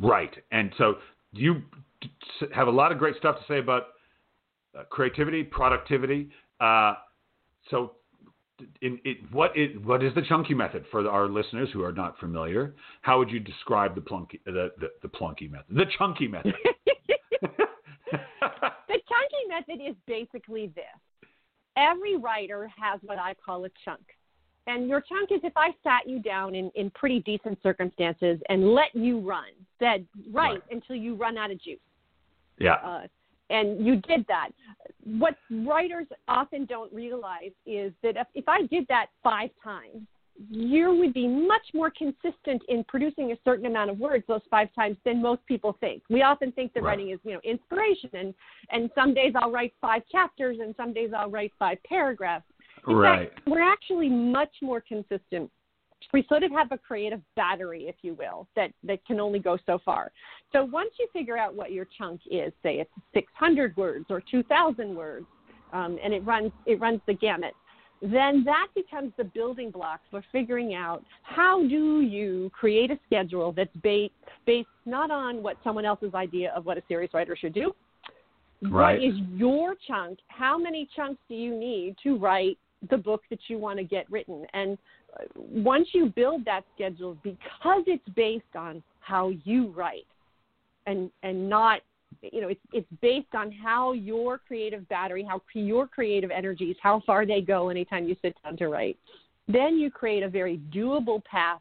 right 0.00 0.34
and 0.52 0.72
so 0.78 0.94
you 1.32 1.62
have 2.54 2.68
a 2.68 2.70
lot 2.70 2.92
of 2.92 2.98
great 2.98 3.16
stuff 3.16 3.36
to 3.36 3.42
say 3.48 3.58
about 3.58 3.84
uh, 4.78 4.84
creativity 4.90 5.42
productivity 5.42 6.30
uh, 6.60 6.94
so 7.70 7.92
in, 8.80 8.98
it, 9.04 9.18
what 9.32 9.56
is 9.56 9.70
what 9.84 10.02
is 10.02 10.14
the 10.14 10.22
chunky 10.22 10.54
method 10.54 10.84
for 10.90 11.06
our 11.08 11.28
listeners 11.28 11.68
who 11.72 11.82
are 11.84 11.92
not 11.92 12.18
familiar? 12.18 12.74
How 13.02 13.18
would 13.18 13.30
you 13.30 13.40
describe 13.40 13.94
the 13.94 14.00
plunky 14.00 14.40
the, 14.44 14.72
the, 14.78 14.88
the 15.02 15.08
plunky 15.08 15.50
method, 15.50 15.66
the 15.70 15.84
chunky 15.98 16.28
method? 16.28 16.54
the 17.42 17.58
chunky 18.88 19.44
method 19.48 19.80
is 19.86 19.94
basically 20.06 20.72
this: 20.74 21.28
every 21.76 22.16
writer 22.16 22.70
has 22.80 23.00
what 23.02 23.18
I 23.18 23.34
call 23.34 23.64
a 23.66 23.68
chunk, 23.84 24.00
and 24.66 24.88
your 24.88 25.02
chunk 25.02 25.32
is 25.32 25.40
if 25.42 25.52
I 25.56 25.70
sat 25.82 26.08
you 26.08 26.20
down 26.20 26.54
in 26.54 26.70
in 26.74 26.90
pretty 26.90 27.20
decent 27.20 27.58
circumstances 27.62 28.38
and 28.48 28.72
let 28.72 28.94
you 28.94 29.20
run, 29.20 29.50
said 29.78 30.06
write 30.32 30.52
right. 30.52 30.62
until 30.70 30.96
you 30.96 31.14
run 31.14 31.36
out 31.36 31.50
of 31.50 31.60
juice. 31.60 31.78
Yeah. 32.58 32.74
Uh, 32.74 33.06
and 33.50 33.84
you 33.84 33.96
did 33.96 34.26
that. 34.28 34.50
What 35.04 35.36
writers 35.50 36.06
often 36.26 36.64
don't 36.66 36.92
realize 36.92 37.52
is 37.64 37.92
that 38.02 38.16
if, 38.16 38.26
if 38.34 38.48
I 38.48 38.62
did 38.62 38.86
that 38.88 39.06
five 39.22 39.50
times, 39.62 40.06
you 40.50 40.94
would 40.96 41.14
be 41.14 41.26
much 41.26 41.62
more 41.72 41.90
consistent 41.90 42.62
in 42.68 42.84
producing 42.88 43.32
a 43.32 43.36
certain 43.44 43.66
amount 43.66 43.90
of 43.90 43.98
words 43.98 44.24
those 44.28 44.42
five 44.50 44.68
times 44.74 44.96
than 45.04 45.22
most 45.22 45.40
people 45.46 45.76
think. 45.80 46.02
We 46.10 46.22
often 46.22 46.52
think 46.52 46.74
that 46.74 46.82
right. 46.82 46.90
writing 46.90 47.10
is, 47.10 47.18
you 47.24 47.32
know, 47.32 47.40
inspiration 47.42 48.10
and 48.12 48.34
and 48.70 48.90
some 48.94 49.14
days 49.14 49.32
I'll 49.34 49.50
write 49.50 49.72
five 49.80 50.02
chapters 50.10 50.58
and 50.60 50.74
some 50.76 50.92
days 50.92 51.10
I'll 51.16 51.30
write 51.30 51.52
five 51.58 51.78
paragraphs. 51.84 52.44
In 52.86 52.96
right. 52.96 53.30
Fact, 53.32 53.46
we're 53.46 53.62
actually 53.62 54.08
much 54.08 54.54
more 54.62 54.80
consistent 54.80 55.50
we 56.12 56.24
sort 56.28 56.42
of 56.42 56.50
have 56.52 56.72
a 56.72 56.78
creative 56.78 57.20
battery, 57.34 57.84
if 57.88 57.96
you 58.02 58.14
will, 58.14 58.46
that, 58.56 58.70
that 58.84 59.04
can 59.06 59.20
only 59.20 59.38
go 59.38 59.58
so 59.66 59.78
far. 59.84 60.12
So 60.52 60.64
once 60.64 60.90
you 60.98 61.08
figure 61.12 61.36
out 61.36 61.54
what 61.54 61.72
your 61.72 61.86
chunk 61.98 62.20
is, 62.30 62.52
say 62.62 62.76
it's 62.76 62.90
600 63.14 63.76
words 63.76 64.06
or 64.10 64.22
2,000 64.30 64.94
words, 64.94 65.26
um, 65.72 65.98
and 66.02 66.14
it 66.14 66.24
runs 66.24 66.52
it 66.64 66.80
runs 66.80 67.00
the 67.06 67.14
gamut, 67.14 67.52
then 68.00 68.44
that 68.44 68.68
becomes 68.74 69.12
the 69.16 69.24
building 69.24 69.70
block 69.70 70.00
for 70.10 70.22
figuring 70.30 70.74
out 70.74 71.02
how 71.22 71.66
do 71.66 72.02
you 72.02 72.50
create 72.52 72.90
a 72.90 72.98
schedule 73.06 73.52
that's 73.52 73.74
based 73.82 74.12
based 74.46 74.68
not 74.84 75.10
on 75.10 75.42
what 75.42 75.56
someone 75.64 75.84
else's 75.84 76.14
idea 76.14 76.52
of 76.54 76.66
what 76.66 76.78
a 76.78 76.82
serious 76.88 77.12
writer 77.14 77.36
should 77.36 77.54
do. 77.54 77.74
Right. 78.62 79.00
What 79.00 79.08
is 79.08 79.14
your 79.34 79.74
chunk? 79.86 80.18
How 80.28 80.56
many 80.56 80.88
chunks 80.94 81.20
do 81.28 81.34
you 81.34 81.54
need 81.54 81.96
to 82.02 82.16
write 82.16 82.58
the 82.90 82.96
book 82.96 83.22
that 83.30 83.38
you 83.48 83.58
want 83.58 83.78
to 83.78 83.84
get 83.84 84.10
written? 84.10 84.46
And 84.54 84.78
once 85.36 85.88
you 85.92 86.06
build 86.14 86.44
that 86.44 86.62
schedule, 86.74 87.16
because 87.22 87.84
it's 87.86 88.08
based 88.14 88.44
on 88.56 88.82
how 89.00 89.32
you 89.44 89.68
write, 89.68 90.06
and 90.86 91.10
and 91.22 91.48
not 91.48 91.80
you 92.22 92.40
know 92.40 92.48
it's 92.48 92.60
it's 92.72 92.88
based 93.00 93.34
on 93.34 93.52
how 93.52 93.92
your 93.92 94.38
creative 94.38 94.88
battery, 94.88 95.26
how 95.28 95.40
your 95.54 95.86
creative 95.86 96.30
energies, 96.30 96.76
how 96.82 97.02
far 97.06 97.26
they 97.26 97.40
go 97.40 97.68
anytime 97.68 98.08
you 98.08 98.16
sit 98.22 98.34
down 98.42 98.56
to 98.56 98.68
write. 98.68 98.98
Then 99.48 99.78
you 99.78 99.90
create 99.90 100.22
a 100.22 100.28
very 100.28 100.60
doable 100.74 101.24
path 101.24 101.60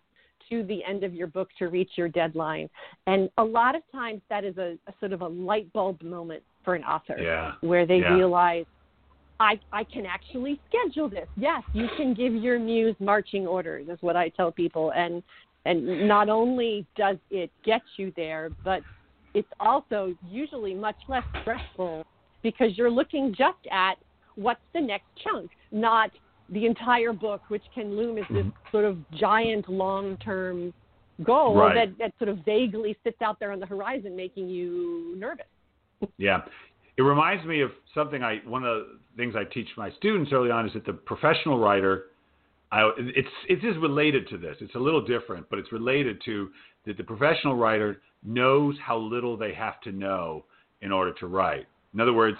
to 0.49 0.63
the 0.63 0.83
end 0.83 1.03
of 1.03 1.13
your 1.13 1.27
book 1.27 1.49
to 1.59 1.67
reach 1.67 1.91
your 1.95 2.07
deadline. 2.07 2.69
And 3.07 3.29
a 3.37 3.43
lot 3.43 3.75
of 3.75 3.81
times 3.91 4.21
that 4.29 4.43
is 4.43 4.57
a, 4.57 4.77
a 4.87 4.93
sort 4.99 5.13
of 5.13 5.21
a 5.21 5.27
light 5.27 5.71
bulb 5.73 6.01
moment 6.01 6.43
for 6.63 6.75
an 6.75 6.83
author 6.83 7.17
yeah. 7.19 7.53
where 7.61 7.85
they 7.85 7.97
yeah. 7.97 8.13
realize 8.13 8.65
I, 9.39 9.59
I 9.71 9.83
can 9.83 10.05
actually 10.05 10.59
schedule 10.69 11.09
this. 11.09 11.27
Yes, 11.35 11.61
you 11.73 11.87
can 11.97 12.13
give 12.13 12.33
your 12.33 12.59
muse 12.59 12.95
marching 12.99 13.45
orders, 13.45 13.87
is 13.89 13.97
what 14.01 14.15
I 14.15 14.29
tell 14.29 14.51
people. 14.51 14.91
And 14.95 15.21
and 15.65 16.07
not 16.07 16.29
only 16.29 16.85
does 16.95 17.17
it 17.31 17.49
get 17.65 17.81
you 17.97 18.13
there, 18.15 18.51
but 18.63 18.81
it's 19.33 19.47
also 19.59 20.15
usually 20.29 20.75
much 20.75 20.95
less 21.07 21.23
stressful 21.41 22.05
because 22.43 22.77
you're 22.77 22.91
looking 22.91 23.33
just 23.35 23.57
at 23.71 23.95
what's 24.35 24.61
the 24.73 24.81
next 24.81 25.07
chunk, 25.23 25.49
not 25.71 26.11
the 26.49 26.65
entire 26.65 27.13
book, 27.13 27.41
which 27.47 27.63
can 27.73 27.97
loom 27.97 28.17
as 28.19 28.25
this 28.29 28.45
mm-hmm. 28.45 28.71
sort 28.71 28.85
of 28.85 28.97
giant 29.11 29.67
long 29.67 30.17
term 30.17 30.71
goal 31.23 31.55
right. 31.55 31.73
that, 31.73 31.97
that 31.97 32.13
sort 32.19 32.29
of 32.29 32.45
vaguely 32.45 32.95
sits 33.03 33.21
out 33.21 33.39
there 33.39 33.51
on 33.51 33.59
the 33.59 33.65
horizon, 33.65 34.15
making 34.15 34.47
you 34.47 35.15
nervous. 35.17 35.45
Yeah. 36.17 36.41
It 36.97 37.01
reminds 37.01 37.45
me 37.45 37.61
of 37.61 37.71
something 37.93 38.23
I 38.23 38.39
one 38.45 38.63
of 38.63 38.85
the 38.85 38.99
things 39.17 39.35
I 39.35 39.43
teach 39.43 39.67
my 39.77 39.91
students 39.97 40.31
early 40.31 40.49
on 40.49 40.65
is 40.65 40.73
that 40.73 40.85
the 40.85 40.93
professional 40.93 41.59
writer, 41.59 42.05
I, 42.71 42.89
it's 42.97 43.27
it 43.49 43.63
is 43.65 43.77
related 43.81 44.29
to 44.29 44.37
this. 44.37 44.55
It's 44.61 44.75
a 44.75 44.79
little 44.79 45.03
different, 45.05 45.49
but 45.49 45.59
it's 45.59 45.71
related 45.71 46.21
to 46.25 46.49
that 46.85 46.97
the 46.97 47.03
professional 47.03 47.55
writer 47.55 48.01
knows 48.23 48.75
how 48.83 48.97
little 48.97 49.35
they 49.35 49.53
have 49.53 49.81
to 49.81 49.91
know 49.91 50.45
in 50.81 50.91
order 50.91 51.13
to 51.13 51.27
write. 51.27 51.67
In 51.93 51.99
other 51.99 52.13
words, 52.13 52.37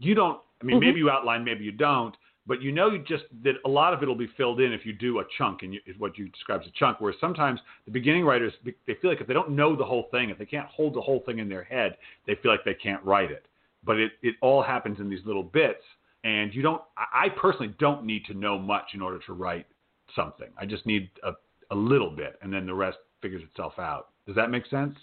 you 0.00 0.14
don't. 0.14 0.40
I 0.60 0.64
mean, 0.64 0.76
mm-hmm. 0.76 0.86
maybe 0.86 0.98
you 0.98 1.10
outline, 1.10 1.44
maybe 1.44 1.64
you 1.64 1.72
don't, 1.72 2.16
but 2.46 2.62
you 2.62 2.72
know 2.72 2.96
just 2.96 3.24
that 3.44 3.54
a 3.64 3.68
lot 3.68 3.92
of 3.92 4.02
it 4.02 4.06
will 4.06 4.16
be 4.16 4.30
filled 4.36 4.60
in 4.60 4.72
if 4.72 4.86
you 4.86 4.94
do 4.94 5.20
a 5.20 5.24
chunk, 5.38 5.62
and 5.62 5.74
you, 5.74 5.80
what 5.98 6.18
you 6.18 6.28
describe 6.28 6.62
as 6.62 6.66
a 6.66 6.72
chunk. 6.76 7.00
Where 7.00 7.14
sometimes 7.20 7.60
the 7.84 7.92
beginning 7.92 8.24
writers 8.24 8.52
they 8.64 8.94
feel 9.00 9.10
like 9.10 9.20
if 9.20 9.28
they 9.28 9.34
don't 9.34 9.50
know 9.50 9.76
the 9.76 9.84
whole 9.84 10.08
thing, 10.10 10.30
if 10.30 10.38
they 10.38 10.44
can't 10.44 10.66
hold 10.66 10.94
the 10.94 11.00
whole 11.00 11.22
thing 11.24 11.38
in 11.38 11.48
their 11.48 11.62
head, 11.62 11.96
they 12.26 12.34
feel 12.42 12.50
like 12.50 12.64
they 12.64 12.74
can't 12.74 13.04
write 13.04 13.30
it 13.30 13.46
but 13.86 13.98
it, 13.98 14.12
it 14.22 14.34
all 14.42 14.62
happens 14.62 14.98
in 15.00 15.08
these 15.08 15.24
little 15.24 15.44
bits. 15.44 15.82
And 16.24 16.52
you 16.52 16.60
don't, 16.60 16.82
I 16.96 17.28
personally 17.40 17.72
don't 17.78 18.04
need 18.04 18.24
to 18.26 18.34
know 18.34 18.58
much 18.58 18.86
in 18.94 19.00
order 19.00 19.20
to 19.26 19.32
write 19.32 19.66
something. 20.14 20.48
I 20.58 20.66
just 20.66 20.84
need 20.84 21.08
a, 21.22 21.32
a 21.70 21.76
little 21.76 22.10
bit, 22.10 22.38
and 22.42 22.52
then 22.52 22.66
the 22.66 22.74
rest 22.74 22.98
figures 23.22 23.42
itself 23.44 23.74
out. 23.78 24.08
Does 24.26 24.34
that 24.34 24.50
make 24.50 24.66
sense? 24.66 24.96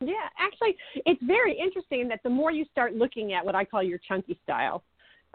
Yeah, 0.00 0.14
actually, 0.38 0.76
it's 1.06 1.22
very 1.22 1.56
interesting 1.58 2.08
that 2.08 2.20
the 2.22 2.30
more 2.30 2.50
you 2.50 2.64
start 2.72 2.94
looking 2.94 3.32
at 3.32 3.44
what 3.44 3.54
I 3.54 3.64
call 3.64 3.82
your 3.82 3.98
chunky 3.98 4.38
style, 4.42 4.82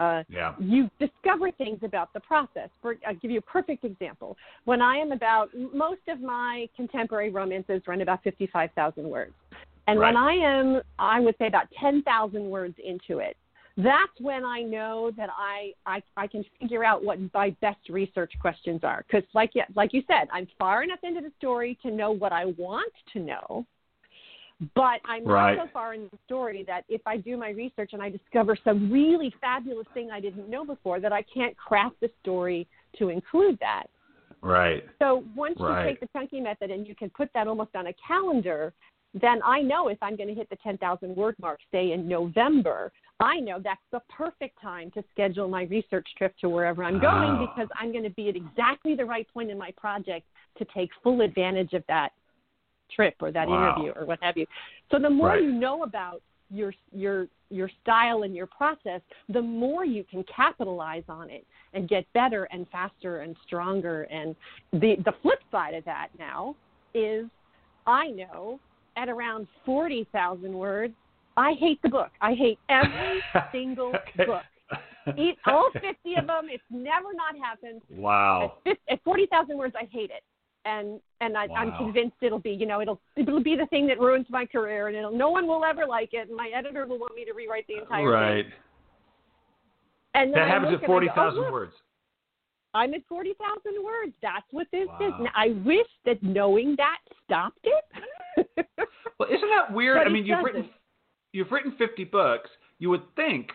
uh, 0.00 0.22
yeah. 0.28 0.54
you 0.58 0.90
discover 0.98 1.50
things 1.52 1.78
about 1.82 2.12
the 2.12 2.20
process. 2.20 2.68
For, 2.80 2.96
I'll 3.06 3.14
give 3.14 3.30
you 3.30 3.38
a 3.38 3.42
perfect 3.42 3.84
example. 3.84 4.36
When 4.64 4.80
I 4.80 4.96
am 4.96 5.12
about, 5.12 5.50
most 5.54 6.00
of 6.08 6.20
my 6.20 6.68
contemporary 6.74 7.30
romances 7.30 7.82
run 7.86 8.00
about 8.00 8.22
55,000 8.22 9.08
words. 9.08 9.34
And 9.90 9.98
right. 9.98 10.14
when 10.14 10.16
I 10.16 10.34
am, 10.34 10.82
I 10.98 11.18
would 11.18 11.34
say 11.38 11.48
about 11.48 11.66
10,000 11.80 12.44
words 12.48 12.76
into 12.84 13.18
it, 13.18 13.36
that's 13.76 14.20
when 14.20 14.44
I 14.44 14.62
know 14.62 15.10
that 15.16 15.30
I, 15.36 15.72
I, 15.84 16.02
I 16.16 16.26
can 16.28 16.44
figure 16.60 16.84
out 16.84 17.02
what 17.02 17.18
my 17.34 17.56
best 17.60 17.88
research 17.88 18.32
questions 18.40 18.80
are. 18.84 19.04
Because, 19.06 19.26
like, 19.34 19.52
like 19.74 19.92
you 19.92 20.02
said, 20.06 20.28
I'm 20.32 20.46
far 20.58 20.84
enough 20.84 21.00
into 21.02 21.20
the 21.20 21.32
story 21.38 21.76
to 21.82 21.90
know 21.90 22.12
what 22.12 22.32
I 22.32 22.46
want 22.56 22.92
to 23.14 23.20
know. 23.20 23.66
But 24.74 25.00
I'm 25.06 25.24
right. 25.24 25.56
not 25.56 25.66
so 25.66 25.72
far 25.72 25.94
in 25.94 26.02
the 26.12 26.18
story 26.26 26.64
that 26.68 26.84
if 26.88 27.00
I 27.06 27.16
do 27.16 27.36
my 27.36 27.48
research 27.50 27.90
and 27.94 28.02
I 28.02 28.10
discover 28.10 28.56
some 28.62 28.92
really 28.92 29.34
fabulous 29.40 29.86
thing 29.94 30.10
I 30.12 30.20
didn't 30.20 30.48
know 30.50 30.64
before, 30.64 31.00
that 31.00 31.12
I 31.12 31.22
can't 31.22 31.56
craft 31.56 31.96
the 32.00 32.10
story 32.20 32.68
to 32.98 33.08
include 33.08 33.58
that. 33.60 33.84
Right. 34.42 34.84
So 34.98 35.24
once 35.34 35.56
right. 35.58 35.84
you 35.84 35.90
take 35.90 36.00
the 36.00 36.08
chunky 36.12 36.40
method 36.40 36.70
and 36.70 36.86
you 36.86 36.94
can 36.94 37.10
put 37.10 37.30
that 37.34 37.48
almost 37.48 37.70
on 37.74 37.86
a 37.88 37.94
calendar, 38.06 38.72
then 39.14 39.40
I 39.44 39.60
know 39.60 39.88
if 39.88 39.98
I'm 40.02 40.16
going 40.16 40.28
to 40.28 40.34
hit 40.34 40.48
the 40.50 40.56
10,000 40.56 41.16
word 41.16 41.34
mark, 41.40 41.58
say 41.72 41.92
in 41.92 42.06
November, 42.06 42.92
I 43.18 43.40
know 43.40 43.58
that's 43.62 43.80
the 43.92 44.00
perfect 44.08 44.60
time 44.62 44.90
to 44.92 45.02
schedule 45.12 45.48
my 45.48 45.64
research 45.64 46.08
trip 46.16 46.34
to 46.40 46.48
wherever 46.48 46.84
I'm 46.84 47.00
going 47.00 47.30
oh. 47.30 47.46
because 47.46 47.68
I'm 47.78 47.92
going 47.92 48.04
to 48.04 48.10
be 48.10 48.28
at 48.28 48.36
exactly 48.36 48.94
the 48.94 49.04
right 49.04 49.26
point 49.32 49.50
in 49.50 49.58
my 49.58 49.72
project 49.76 50.26
to 50.58 50.66
take 50.74 50.90
full 51.02 51.20
advantage 51.20 51.72
of 51.72 51.82
that 51.88 52.12
trip 52.94 53.14
or 53.20 53.30
that 53.32 53.48
wow. 53.48 53.74
interview 53.74 53.92
or 53.96 54.06
what 54.06 54.18
have 54.22 54.36
you. 54.36 54.46
So 54.90 54.98
the 54.98 55.10
more 55.10 55.28
right. 55.28 55.42
you 55.42 55.52
know 55.52 55.82
about 55.82 56.22
your 56.52 56.72
your 56.92 57.28
your 57.50 57.70
style 57.82 58.22
and 58.22 58.34
your 58.34 58.46
process, 58.46 59.00
the 59.28 59.42
more 59.42 59.84
you 59.84 60.04
can 60.04 60.24
capitalize 60.34 61.04
on 61.08 61.30
it 61.30 61.46
and 61.74 61.88
get 61.88 62.04
better 62.12 62.44
and 62.50 62.66
faster 62.70 63.20
and 63.20 63.36
stronger. 63.46 64.02
And 64.04 64.34
the 64.72 64.96
the 65.04 65.12
flip 65.22 65.40
side 65.50 65.74
of 65.74 65.84
that 65.84 66.08
now 66.18 66.56
is 66.94 67.26
I 67.86 68.08
know 68.08 68.58
at 69.00 69.08
around 69.08 69.46
40,000 69.64 70.52
words, 70.52 70.94
I 71.36 71.54
hate 71.58 71.80
the 71.82 71.88
book. 71.88 72.10
I 72.20 72.34
hate 72.34 72.58
every 72.68 73.22
single 73.52 73.94
okay. 73.94 74.26
book. 74.26 74.42
Eat 75.16 75.38
all 75.46 75.70
50 75.72 75.88
of 76.18 76.26
them. 76.26 76.48
It's 76.50 76.62
never 76.70 77.14
not 77.14 77.42
happened. 77.42 77.80
Wow. 77.88 78.54
At, 78.66 78.76
at 78.90 79.02
40,000 79.04 79.56
words, 79.56 79.74
I 79.78 79.88
hate 79.90 80.10
it. 80.10 80.22
And 80.66 81.00
and 81.22 81.38
I, 81.38 81.46
wow. 81.46 81.56
I'm 81.56 81.72
convinced 81.78 82.16
it'll 82.20 82.38
be 82.38 82.50
you 82.50 82.66
know 82.66 82.82
it'll 82.82 83.00
it'll 83.16 83.42
be 83.42 83.56
the 83.56 83.64
thing 83.68 83.86
that 83.86 83.98
ruins 83.98 84.26
my 84.28 84.44
career 84.44 84.88
and 84.88 84.96
it'll 84.96 85.10
no 85.10 85.30
one 85.30 85.46
will 85.46 85.64
ever 85.64 85.86
like 85.86 86.10
it 86.12 86.28
and 86.28 86.36
my 86.36 86.50
editor 86.54 86.84
will 86.86 86.98
want 86.98 87.16
me 87.16 87.24
to 87.24 87.32
rewrite 87.32 87.66
the 87.66 87.78
entire 87.78 88.10
right. 88.10 88.44
thing. 88.44 88.52
Right. 90.14 90.22
And 90.22 90.34
that 90.34 90.48
happens 90.48 90.78
at 90.82 90.86
40,000 90.86 91.38
oh, 91.38 91.50
words. 91.50 91.72
I'm 92.74 92.92
at 92.94 93.00
40,000 93.08 93.82
words. 93.82 94.12
That's 94.22 94.44
what 94.50 94.66
this 94.70 94.86
wow. 94.86 95.08
is. 95.08 95.12
Now, 95.20 95.30
I 95.34 95.48
wish 95.64 95.86
that 96.04 96.22
knowing 96.22 96.74
that 96.76 96.98
stopped 97.24 97.64
it. 97.64 97.84
well, 99.18 99.28
isn't 99.28 99.50
that 99.50 99.74
weird? 99.74 100.06
I 100.06 100.10
mean, 100.10 100.26
you've 100.26 100.44
written 100.44 100.68
you've 101.32 101.50
written 101.50 101.74
50 101.78 102.04
books. 102.04 102.50
You 102.78 102.90
would 102.90 103.02
think 103.16 103.50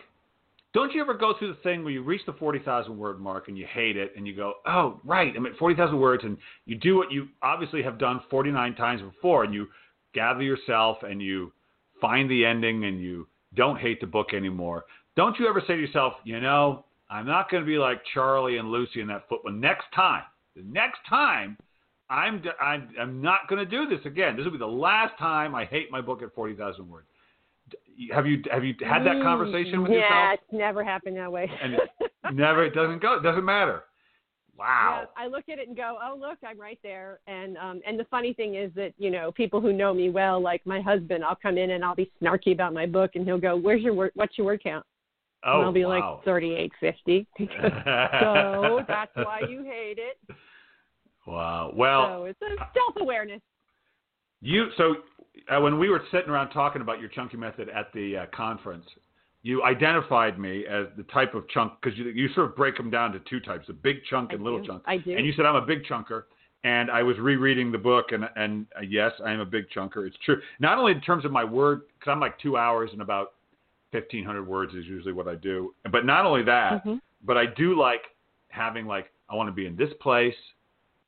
don't 0.76 0.92
you 0.92 1.00
ever 1.00 1.14
go 1.14 1.32
through 1.38 1.48
the 1.48 1.60
thing 1.62 1.82
where 1.82 1.92
you 1.92 2.02
reach 2.02 2.20
the 2.26 2.34
40,000 2.34 2.96
word 2.98 3.18
mark 3.18 3.48
and 3.48 3.56
you 3.56 3.66
hate 3.66 3.96
it 3.96 4.12
and 4.14 4.26
you 4.26 4.36
go, 4.36 4.54
"Oh, 4.66 5.00
right, 5.04 5.34
I'm 5.34 5.46
at 5.46 5.56
40,000 5.56 5.98
words," 5.98 6.22
and 6.24 6.36
you 6.66 6.76
do 6.76 6.96
what 6.96 7.10
you 7.10 7.28
obviously 7.42 7.82
have 7.82 7.98
done 7.98 8.20
49 8.28 8.74
times 8.74 9.00
before, 9.00 9.44
and 9.44 9.54
you 9.54 9.68
gather 10.12 10.42
yourself 10.42 11.02
and 11.02 11.22
you 11.22 11.50
find 11.98 12.30
the 12.30 12.44
ending 12.44 12.84
and 12.84 13.00
you 13.00 13.26
don't 13.54 13.78
hate 13.78 14.00
the 14.02 14.06
book 14.06 14.34
anymore. 14.34 14.84
Don't 15.16 15.38
you 15.38 15.48
ever 15.48 15.62
say 15.62 15.76
to 15.76 15.80
yourself, 15.80 16.14
"You 16.24 16.40
know, 16.40 16.84
I'm 17.08 17.26
not 17.26 17.50
going 17.50 17.62
to 17.62 17.66
be 17.66 17.78
like 17.78 18.04
Charlie 18.12 18.58
and 18.58 18.70
Lucy 18.70 19.00
in 19.00 19.06
that 19.06 19.28
football. 19.28 19.52
Next 19.52 19.86
time, 19.94 20.24
the 20.54 20.62
next 20.62 20.98
time, 21.08 21.56
I'm 22.08 22.42
I'm, 22.60 22.88
I'm 23.00 23.22
not 23.22 23.48
going 23.48 23.58
to 23.58 23.70
do 23.70 23.88
this 23.88 24.04
again. 24.06 24.36
This 24.36 24.44
will 24.44 24.52
be 24.52 24.58
the 24.58 24.66
last 24.66 25.18
time 25.18 25.54
I 25.54 25.64
hate 25.64 25.90
my 25.90 26.00
book 26.00 26.22
at 26.22 26.34
forty 26.34 26.54
thousand 26.54 26.88
words. 26.88 27.08
Have 28.12 28.26
you 28.26 28.42
have 28.50 28.64
you 28.64 28.74
had 28.80 29.04
that 29.04 29.22
conversation 29.22 29.82
with 29.82 29.90
yeah, 29.90 29.96
yourself? 29.96 30.12
Yeah, 30.12 30.32
it's 30.34 30.52
never 30.52 30.84
happened 30.84 31.16
that 31.16 31.30
way. 31.30 31.50
and 31.62 31.74
it 31.74 31.80
never. 32.32 32.64
It 32.64 32.74
doesn't 32.74 33.02
go. 33.02 33.14
It 33.14 33.22
doesn't 33.22 33.44
matter. 33.44 33.84
Wow. 34.56 35.08
Yeah, 35.16 35.24
I 35.24 35.26
look 35.26 35.48
at 35.50 35.58
it 35.58 35.68
and 35.68 35.76
go, 35.76 35.98
"Oh, 36.02 36.16
look, 36.18 36.38
I'm 36.46 36.58
right 36.58 36.78
there." 36.82 37.20
And 37.26 37.56
um 37.58 37.80
and 37.86 37.98
the 37.98 38.04
funny 38.04 38.32
thing 38.32 38.54
is 38.54 38.70
that, 38.74 38.94
you 38.98 39.10
know, 39.10 39.32
people 39.32 39.60
who 39.60 39.72
know 39.72 39.92
me 39.92 40.08
well, 40.08 40.40
like 40.40 40.64
my 40.64 40.80
husband, 40.80 41.24
I'll 41.24 41.36
come 41.36 41.58
in 41.58 41.72
and 41.72 41.84
I'll 41.84 41.94
be 41.94 42.10
snarky 42.22 42.52
about 42.52 42.72
my 42.72 42.86
book 42.86 43.12
and 43.14 43.24
he'll 43.24 43.38
go, 43.38 43.56
"Where's 43.56 43.82
your 43.82 43.94
word 43.94 44.12
what's 44.14 44.38
your 44.38 44.46
word 44.46 44.62
count?" 44.62 44.86
Oh, 45.44 45.56
and 45.56 45.64
I'll 45.64 45.72
be 45.72 45.84
wow. 45.84 46.14
like 46.16 46.24
thirty-eight 46.24 46.72
fifty. 46.80 47.26
so 47.38 48.82
that's 48.88 49.14
why 49.14 49.40
you 49.48 49.62
hate 49.64 49.98
it. 49.98 50.18
Wow. 51.26 51.72
Well, 51.74 52.06
so 52.08 52.24
it's 52.24 52.40
a 52.42 52.64
self-awareness. 52.72 53.40
You 54.40 54.68
so 54.76 54.96
uh, 55.50 55.60
when 55.60 55.78
we 55.78 55.88
were 55.88 56.02
sitting 56.12 56.30
around 56.30 56.50
talking 56.50 56.82
about 56.82 57.00
your 57.00 57.08
chunky 57.08 57.36
method 57.36 57.68
at 57.68 57.92
the 57.92 58.16
uh, 58.16 58.26
conference, 58.34 58.84
you 59.42 59.64
identified 59.64 60.38
me 60.38 60.64
as 60.66 60.86
the 60.96 61.02
type 61.04 61.34
of 61.34 61.48
chunk 61.48 61.72
because 61.80 61.98
you, 61.98 62.06
you 62.10 62.28
sort 62.34 62.50
of 62.50 62.56
break 62.56 62.76
them 62.76 62.90
down 62.90 63.12
to 63.12 63.20
two 63.20 63.40
types: 63.40 63.68
a 63.68 63.72
big 63.72 63.96
chunk 64.08 64.32
and 64.32 64.40
I 64.40 64.44
little 64.44 64.60
do. 64.60 64.66
chunk. 64.68 64.82
I 64.86 64.98
do. 64.98 65.16
And 65.16 65.26
you 65.26 65.32
said 65.36 65.46
I'm 65.46 65.56
a 65.56 65.66
big 65.66 65.84
chunker. 65.84 66.24
And 66.64 66.90
I 66.90 67.04
was 67.04 67.16
rereading 67.18 67.70
the 67.70 67.78
book, 67.78 68.06
and 68.10 68.24
and 68.34 68.66
uh, 68.76 68.80
yes, 68.80 69.12
I 69.24 69.30
am 69.30 69.38
a 69.38 69.44
big 69.44 69.66
chunker. 69.74 70.06
It's 70.06 70.16
true. 70.24 70.40
Not 70.58 70.78
only 70.78 70.92
in 70.92 71.00
terms 71.00 71.24
of 71.24 71.30
my 71.30 71.44
word, 71.44 71.82
because 71.98 72.10
I'm 72.10 72.18
like 72.18 72.38
two 72.40 72.56
hours 72.56 72.90
and 72.92 73.02
about 73.02 73.34
1500 73.92 74.44
words 74.44 74.74
is 74.74 74.84
usually 74.84 75.12
what 75.12 75.28
I 75.28 75.36
do. 75.36 75.74
But 75.92 76.04
not 76.04 76.26
only 76.26 76.42
that, 76.44 76.84
mm-hmm. 76.84 76.96
but 77.24 77.36
I 77.36 77.44
do 77.46 77.78
like 77.78 78.02
having 78.48 78.86
like 78.86 79.12
I 79.28 79.36
want 79.36 79.48
to 79.48 79.52
be 79.52 79.66
in 79.66 79.76
this 79.76 79.90
place 80.00 80.34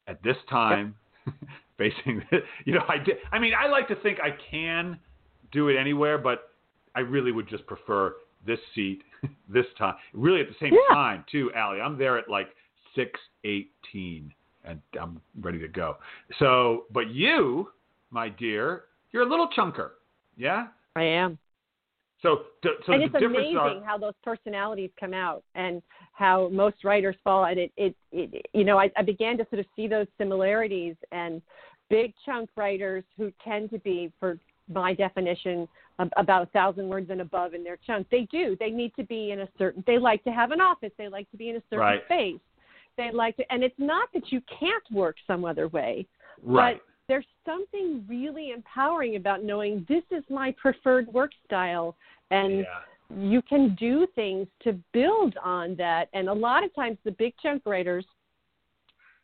at 0.09 0.23
this 0.23 0.37
time, 0.51 0.94
yep. 1.27 1.35
facing. 1.79 2.23
You 2.64 2.75
know, 2.75 2.85
I 2.88 2.99
did. 2.99 3.16
I 3.31 3.38
mean, 3.38 3.53
I 3.59 3.68
like 3.68 3.87
to 3.88 3.97
think 3.97 4.18
I 4.21 4.37
can 4.51 4.99
do 5.53 5.68
it 5.68 5.79
anywhere, 5.79 6.18
but 6.18 6.51
I 6.94 7.01
really 7.01 7.33
would 7.33 7.49
just 7.49 7.66
prefer 7.66 8.16
this 8.47 8.59
seat, 8.75 9.03
this 9.49 9.66
time. 9.77 9.94
Really, 10.12 10.40
at 10.40 10.49
the 10.49 10.57
same 10.61 10.73
yeah. 10.73 10.94
time, 10.94 11.25
too, 11.31 11.51
Allie. 11.55 11.81
I'm 11.81 11.99
there 11.99 12.18
at 12.18 12.29
like 12.29 12.49
six 12.97 13.21
eighteen, 13.44 14.33
and 14.64 14.81
I'm 15.01 15.21
ready 15.40 15.59
to 15.61 15.68
go. 15.68 15.99
So, 16.38 16.85
but 16.92 17.11
you, 17.11 17.68
my 18.11 18.29
dear, 18.29 18.85
you're 19.12 19.23
a 19.23 19.29
little 19.29 19.49
chunker, 19.57 19.90
yeah. 20.37 20.68
I 20.97 21.03
am. 21.05 21.38
So, 22.20 22.42
so 22.64 22.92
and 22.92 23.02
it's 23.02 23.14
amazing 23.14 23.57
are, 23.57 23.85
how 23.85 23.96
those 23.96 24.14
personalities 24.24 24.90
come 24.98 25.14
out 25.14 25.44
and 25.54 25.81
how 26.12 26.48
most 26.48 26.83
writers 26.83 27.14
fall. 27.22 27.44
And 27.44 27.59
it, 27.59 27.72
it, 27.76 27.94
it 28.11 28.46
you 28.52 28.64
know, 28.64 28.78
I, 28.78 28.90
I 28.96 29.02
began 29.02 29.38
to 29.38 29.46
sort 29.50 29.61
of 29.61 29.66
see 29.76 29.87
those 29.87 30.07
similarities 30.18 30.96
and 31.12 31.40
big 31.90 32.12
chunk 32.26 32.50
writers 32.57 33.04
who 33.16 33.33
tend 33.44 33.70
to 33.70 33.78
be, 33.78 34.12
for 34.18 34.38
my 34.72 34.94
definition, 34.94 35.68
about 36.16 36.42
a 36.42 36.46
thousand 36.46 36.88
words 36.88 37.09
and 37.11 37.20
above 37.20 37.54
in 37.54 37.64
their 37.64 37.78
chunk. 37.87 38.09
They 38.11 38.28
do. 38.31 38.57
They 38.59 38.70
need 38.70 38.92
to 38.96 39.04
be 39.04 39.31
in 39.31 39.40
a 39.40 39.48
certain. 39.57 39.83
They 39.87 39.98
like 39.98 40.22
to 40.24 40.31
have 40.31 40.50
an 40.50 40.61
office. 40.61 40.92
They 40.98 41.09
like 41.09 41.31
to 41.31 41.37
be 41.37 41.50
in 41.50 41.57
a 41.57 41.62
certain 41.70 41.78
right. 41.78 42.04
space. 42.07 42.40
They 42.96 43.11
like 43.12 43.37
to, 43.37 43.52
and 43.52 43.62
it's 43.62 43.78
not 43.78 44.09
that 44.12 44.33
you 44.33 44.40
can't 44.59 44.83
work 44.90 45.16
some 45.26 45.44
other 45.44 45.68
way. 45.68 46.07
Right. 46.42 46.76
But 46.76 46.88
there's 47.09 47.27
something 47.44 48.05
really 48.07 48.51
empowering 48.51 49.16
about 49.16 49.42
knowing 49.42 49.85
this 49.88 50.05
is 50.11 50.23
my 50.31 50.55
preferred 50.61 51.09
work 51.09 51.31
style 51.44 51.97
and 52.31 52.59
yeah. 52.59 52.64
you 53.16 53.42
can 53.42 53.75
do 53.81 54.07
things 54.14 54.47
to 54.62 54.79
build 54.92 55.35
on 55.42 55.75
that 55.77 56.09
and 56.12 56.29
a 56.29 56.33
lot 56.33 56.62
of 56.62 56.75
times 56.75 56.99
the 57.05 57.11
big 57.12 57.35
chunk 57.42 57.62
writers 57.64 58.05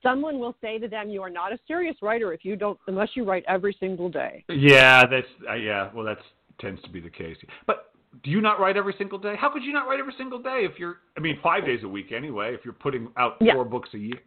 someone 0.02 0.38
will 0.38 0.56
say 0.60 0.78
to 0.78 0.88
them 0.88 1.08
you 1.10 1.22
are 1.22 1.30
not 1.30 1.52
a 1.52 1.58
serious 1.68 1.96
writer 2.02 2.32
if 2.32 2.44
you 2.44 2.56
don't 2.56 2.78
unless 2.88 3.10
you 3.14 3.24
write 3.24 3.44
every 3.46 3.76
single 3.78 4.08
day 4.08 4.44
yeah 4.48 5.04
that's 5.06 5.26
uh, 5.48 5.54
yeah 5.54 5.90
well 5.94 6.04
that 6.04 6.18
tends 6.58 6.80
to 6.82 6.90
be 6.90 7.00
the 7.00 7.10
case 7.10 7.36
but 7.66 7.92
do 8.22 8.30
you 8.30 8.40
not 8.40 8.58
write 8.60 8.76
every 8.76 8.94
single 8.96 9.18
day 9.18 9.34
how 9.38 9.52
could 9.52 9.62
you 9.62 9.72
not 9.72 9.86
write 9.86 10.00
every 10.00 10.14
single 10.16 10.40
day 10.40 10.66
if 10.70 10.78
you're 10.78 10.96
i 11.16 11.20
mean 11.20 11.38
five 11.42 11.66
days 11.66 11.80
a 11.84 11.88
week 11.88 12.12
anyway 12.12 12.54
if 12.54 12.60
you're 12.64 12.72
putting 12.72 13.08
out 13.18 13.36
yeah. 13.40 13.52
four 13.54 13.64
books 13.64 13.90
a 13.94 13.98
year 13.98 14.20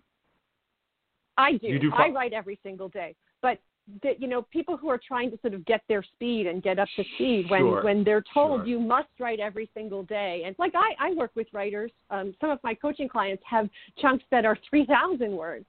I 1.39 1.51
do. 1.51 1.77
Do 1.77 1.91
I 1.93 2.09
write 2.09 2.33
every 2.33 2.59
single 2.63 2.89
day 2.89 3.15
but 3.41 3.59
the, 4.01 4.13
you 4.19 4.27
know 4.27 4.41
people 4.51 4.75
who 4.75 4.89
are 4.89 4.99
trying 5.05 5.31
to 5.31 5.37
sort 5.41 5.53
of 5.53 5.65
get 5.65 5.81
their 5.87 6.03
speed 6.03 6.47
and 6.47 6.61
get 6.61 6.77
up 6.77 6.87
to 6.95 7.03
speed 7.15 7.45
when 7.49 7.61
sure. 7.61 7.83
when 7.83 8.03
they're 8.03 8.23
told 8.33 8.61
sure. 8.61 8.67
you 8.67 8.79
must 8.79 9.07
write 9.19 9.39
every 9.39 9.69
single 9.73 10.03
day 10.03 10.43
and 10.45 10.55
like 10.59 10.73
i 10.75 10.93
i 10.99 11.13
work 11.13 11.31
with 11.35 11.47
writers 11.53 11.91
um 12.09 12.33
some 12.41 12.49
of 12.49 12.59
my 12.63 12.73
coaching 12.73 13.07
clients 13.07 13.41
have 13.49 13.69
chunks 13.99 14.25
that 14.29 14.45
are 14.45 14.57
3000 14.69 15.31
words 15.31 15.65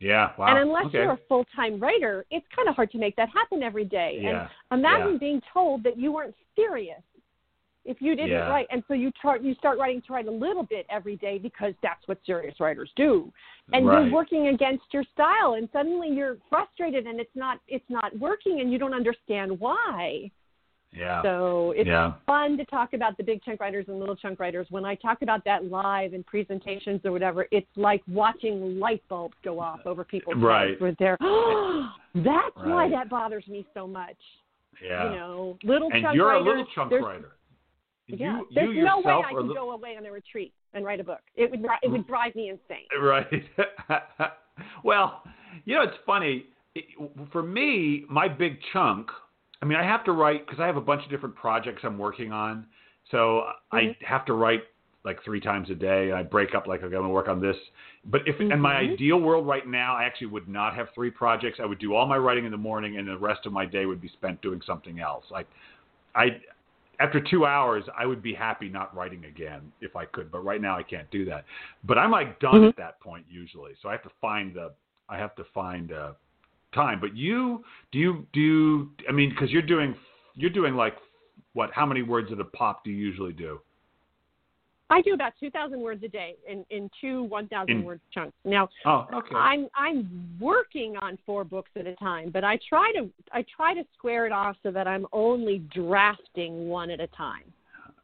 yeah 0.00 0.32
wow 0.38 0.46
and 0.48 0.58
unless 0.58 0.86
okay. 0.86 0.98
you're 0.98 1.12
a 1.12 1.18
full-time 1.28 1.78
writer 1.78 2.24
it's 2.30 2.46
kind 2.54 2.68
of 2.68 2.74
hard 2.74 2.90
to 2.90 2.98
make 2.98 3.14
that 3.16 3.28
happen 3.28 3.62
every 3.62 3.84
day 3.84 4.18
yeah. 4.22 4.48
and 4.70 4.80
imagine 4.80 5.12
yeah. 5.12 5.18
being 5.18 5.42
told 5.52 5.82
that 5.82 5.98
you 5.98 6.12
weren't 6.12 6.34
serious 6.56 7.02
if 7.84 7.98
you 8.00 8.16
didn't 8.16 8.30
yeah. 8.30 8.48
write 8.48 8.66
and 8.70 8.82
so 8.88 8.94
you 8.94 9.10
try 9.20 9.36
you 9.36 9.54
start 9.54 9.78
writing 9.78 10.02
to 10.06 10.12
write 10.12 10.26
a 10.26 10.30
little 10.30 10.62
bit 10.62 10.86
every 10.90 11.16
day 11.16 11.38
because 11.38 11.74
that's 11.82 12.06
what 12.06 12.18
serious 12.24 12.58
writers 12.60 12.90
do 12.96 13.30
and 13.72 13.86
right. 13.86 14.04
you're 14.04 14.12
working 14.12 14.48
against 14.48 14.84
your 14.92 15.04
style 15.12 15.54
and 15.54 15.68
suddenly 15.72 16.08
you're 16.08 16.36
frustrated 16.48 17.06
and 17.06 17.20
it's 17.20 17.34
not 17.34 17.60
it's 17.68 17.84
not 17.88 18.16
working 18.18 18.60
and 18.60 18.72
you 18.72 18.78
don't 18.78 18.94
understand 18.94 19.58
why 19.58 20.30
yeah 20.92 21.22
so 21.22 21.72
it's 21.76 21.88
yeah. 21.88 22.12
fun 22.26 22.56
to 22.56 22.64
talk 22.66 22.92
about 22.92 23.16
the 23.16 23.22
big 23.22 23.42
chunk 23.42 23.60
writers 23.60 23.84
and 23.88 23.98
little 23.98 24.16
chunk 24.16 24.40
writers 24.40 24.66
when 24.70 24.84
i 24.84 24.94
talk 24.94 25.22
about 25.22 25.44
that 25.44 25.64
live 25.66 26.14
in 26.14 26.22
presentations 26.24 27.00
or 27.04 27.12
whatever 27.12 27.46
it's 27.50 27.66
like 27.76 28.02
watching 28.08 28.78
light 28.78 29.02
bulbs 29.08 29.34
go 29.44 29.60
off 29.60 29.80
over 29.84 30.04
people's 30.04 30.36
right. 30.38 30.70
heads 30.70 30.80
where 30.80 30.96
they're 30.98 31.18
oh, 31.20 31.90
that's 32.16 32.56
right. 32.56 32.66
why 32.66 32.88
that 32.88 33.10
bothers 33.10 33.46
me 33.46 33.66
so 33.74 33.86
much 33.86 34.16
yeah 34.82 35.10
you 35.10 35.16
know 35.16 35.58
little 35.64 35.88
and 35.92 36.02
chunk 36.02 36.16
you're 36.16 36.28
writers, 36.28 36.46
a 36.46 36.48
little 36.48 36.66
chunk 36.74 36.92
writer 36.92 37.32
yeah, 38.08 38.38
you, 38.38 38.46
there's 38.54 38.76
you 38.76 38.84
no 38.84 39.00
way 39.00 39.12
I 39.12 39.32
could 39.32 39.46
li- 39.46 39.54
go 39.54 39.70
away 39.72 39.96
on 39.96 40.04
a 40.04 40.12
retreat 40.12 40.52
and 40.74 40.84
write 40.84 41.00
a 41.00 41.04
book. 41.04 41.20
It 41.36 41.50
would 41.50 41.64
it 41.82 41.90
would 41.90 42.06
drive 42.06 42.34
me 42.34 42.50
insane. 42.50 42.86
Right. 43.00 43.26
well, 44.84 45.22
you 45.64 45.74
know, 45.74 45.82
it's 45.82 45.96
funny. 46.04 46.46
For 47.32 47.42
me, 47.42 48.04
my 48.10 48.28
big 48.28 48.58
chunk. 48.72 49.08
I 49.62 49.66
mean, 49.66 49.78
I 49.78 49.84
have 49.84 50.04
to 50.04 50.12
write 50.12 50.46
because 50.46 50.60
I 50.60 50.66
have 50.66 50.76
a 50.76 50.82
bunch 50.82 51.04
of 51.04 51.10
different 51.10 51.34
projects 51.34 51.82
I'm 51.84 51.98
working 51.98 52.32
on. 52.32 52.66
So 53.10 53.44
mm-hmm. 53.72 53.76
I 53.76 53.96
have 54.06 54.24
to 54.26 54.34
write 54.34 54.62
like 55.04 55.22
three 55.24 55.40
times 55.40 55.70
a 55.70 55.74
day. 55.74 56.12
I 56.12 56.22
break 56.22 56.54
up 56.54 56.66
like 56.66 56.82
okay, 56.82 56.94
I'm 56.94 57.02
gonna 57.02 57.12
work 57.12 57.28
on 57.28 57.40
this. 57.40 57.56
But 58.04 58.22
if 58.26 58.36
mm-hmm. 58.36 58.52
in 58.52 58.60
my 58.60 58.76
ideal 58.76 59.18
world 59.18 59.46
right 59.46 59.66
now, 59.66 59.96
I 59.96 60.04
actually 60.04 60.26
would 60.28 60.48
not 60.48 60.74
have 60.74 60.88
three 60.94 61.10
projects. 61.10 61.58
I 61.62 61.66
would 61.66 61.78
do 61.78 61.94
all 61.94 62.06
my 62.06 62.18
writing 62.18 62.44
in 62.44 62.50
the 62.50 62.56
morning, 62.58 62.98
and 62.98 63.08
the 63.08 63.16
rest 63.16 63.46
of 63.46 63.52
my 63.52 63.64
day 63.64 63.86
would 63.86 64.00
be 64.00 64.08
spent 64.08 64.42
doing 64.42 64.60
something 64.66 65.00
else. 65.00 65.24
Like 65.30 65.46
I 66.14 66.40
after 67.00 67.20
two 67.20 67.46
hours, 67.46 67.84
I 67.96 68.06
would 68.06 68.22
be 68.22 68.34
happy 68.34 68.68
not 68.68 68.94
writing 68.94 69.24
again 69.24 69.72
if 69.80 69.96
I 69.96 70.04
could. 70.04 70.30
But 70.30 70.44
right 70.44 70.60
now, 70.60 70.76
I 70.76 70.82
can't 70.82 71.10
do 71.10 71.24
that. 71.26 71.44
But 71.84 71.98
I'm 71.98 72.10
like 72.10 72.40
done 72.40 72.54
mm-hmm. 72.54 72.68
at 72.68 72.76
that 72.76 73.00
point 73.00 73.24
usually. 73.28 73.72
So 73.82 73.88
I 73.88 73.92
have 73.92 74.02
to 74.02 74.10
find 74.20 74.54
the 74.54 74.72
I 75.08 75.18
have 75.18 75.34
to 75.36 75.44
find 75.52 75.92
uh, 75.92 76.12
time. 76.74 77.00
But 77.00 77.16
you 77.16 77.64
do 77.92 77.98
you 77.98 78.26
do 78.32 78.40
you, 78.40 78.90
I 79.08 79.12
mean 79.12 79.30
because 79.30 79.50
you're 79.50 79.62
doing 79.62 79.94
you're 80.34 80.50
doing 80.50 80.74
like 80.74 80.96
what? 81.52 81.70
How 81.72 81.86
many 81.86 82.02
words 82.02 82.32
at 82.32 82.40
a 82.40 82.44
pop 82.44 82.84
do 82.84 82.90
you 82.90 82.96
usually 82.96 83.32
do? 83.32 83.60
I 84.94 85.00
do 85.00 85.12
about 85.12 85.32
two 85.40 85.50
thousand 85.50 85.80
words 85.80 86.04
a 86.04 86.08
day 86.08 86.36
in 86.48 86.64
in 86.70 86.88
two 87.00 87.24
one 87.24 87.48
thousand 87.48 87.84
word 87.84 88.00
chunks. 88.12 88.36
Now, 88.44 88.68
oh, 88.86 89.06
okay. 89.12 89.34
I'm 89.34 89.68
I'm 89.74 90.36
working 90.40 90.96
on 91.02 91.18
four 91.26 91.42
books 91.42 91.70
at 91.76 91.86
a 91.88 91.96
time, 91.96 92.30
but 92.30 92.44
I 92.44 92.60
try 92.68 92.92
to 92.96 93.10
I 93.32 93.44
try 93.56 93.74
to 93.74 93.82
square 93.98 94.24
it 94.26 94.32
off 94.32 94.56
so 94.62 94.70
that 94.70 94.86
I'm 94.86 95.06
only 95.12 95.58
drafting 95.74 96.68
one 96.68 96.90
at 96.90 97.00
a 97.00 97.08
time. 97.08 97.42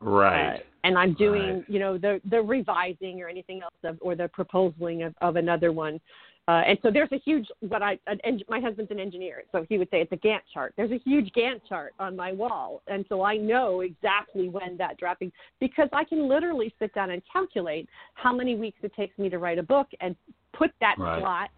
Right. 0.00 0.57
Uh, 0.57 0.59
and 0.83 0.98
I'm 0.98 1.14
doing, 1.14 1.57
right. 1.57 1.64
you 1.68 1.79
know, 1.79 1.96
the 1.96 2.20
the 2.29 2.40
revising 2.40 3.22
or 3.22 3.29
anything 3.29 3.62
else 3.62 3.74
of, 3.85 3.98
or 4.00 4.16
the 4.16 4.29
proposaling 4.29 5.07
of, 5.07 5.14
of 5.20 5.37
another 5.37 5.70
one. 5.70 6.00
Uh, 6.48 6.62
and 6.66 6.79
so 6.83 6.90
there's 6.90 7.12
a 7.12 7.18
huge 7.18 7.46
what 7.61 7.83
I 7.83 7.98
an, 8.07 8.40
my 8.48 8.61
husband's 8.61 8.90
an 8.90 8.98
engineer, 8.98 9.44
so 9.53 9.64
he 9.68 9.79
would 9.79 9.88
say 9.90 10.00
it's 10.00 10.11
a 10.12 10.16
Gantt 10.16 10.40
chart. 10.53 10.72
There's 10.76 10.90
a 10.90 10.98
huge 10.98 11.31
Gantt 11.37 11.61
chart 11.68 11.92
on 12.00 12.16
my 12.16 12.33
wall, 12.33 12.83
and 12.88 13.05
so 13.09 13.22
I 13.22 13.37
know 13.37 13.83
exactly 13.83 14.48
when 14.48 14.76
that 14.79 14.98
dropping 14.98 15.31
because 15.61 15.88
I 15.92 16.03
can 16.03 16.29
literally 16.29 16.74
sit 16.79 16.92
down 16.94 17.11
and 17.11 17.22
calculate 17.31 17.88
how 18.14 18.35
many 18.35 18.57
weeks 18.57 18.79
it 18.83 18.92
takes 18.94 19.16
me 19.18 19.29
to 19.29 19.38
write 19.38 19.59
a 19.59 19.62
book 19.62 19.88
and 20.00 20.16
put 20.53 20.72
that 20.81 20.96
right. 20.98 21.20
slot 21.20 21.50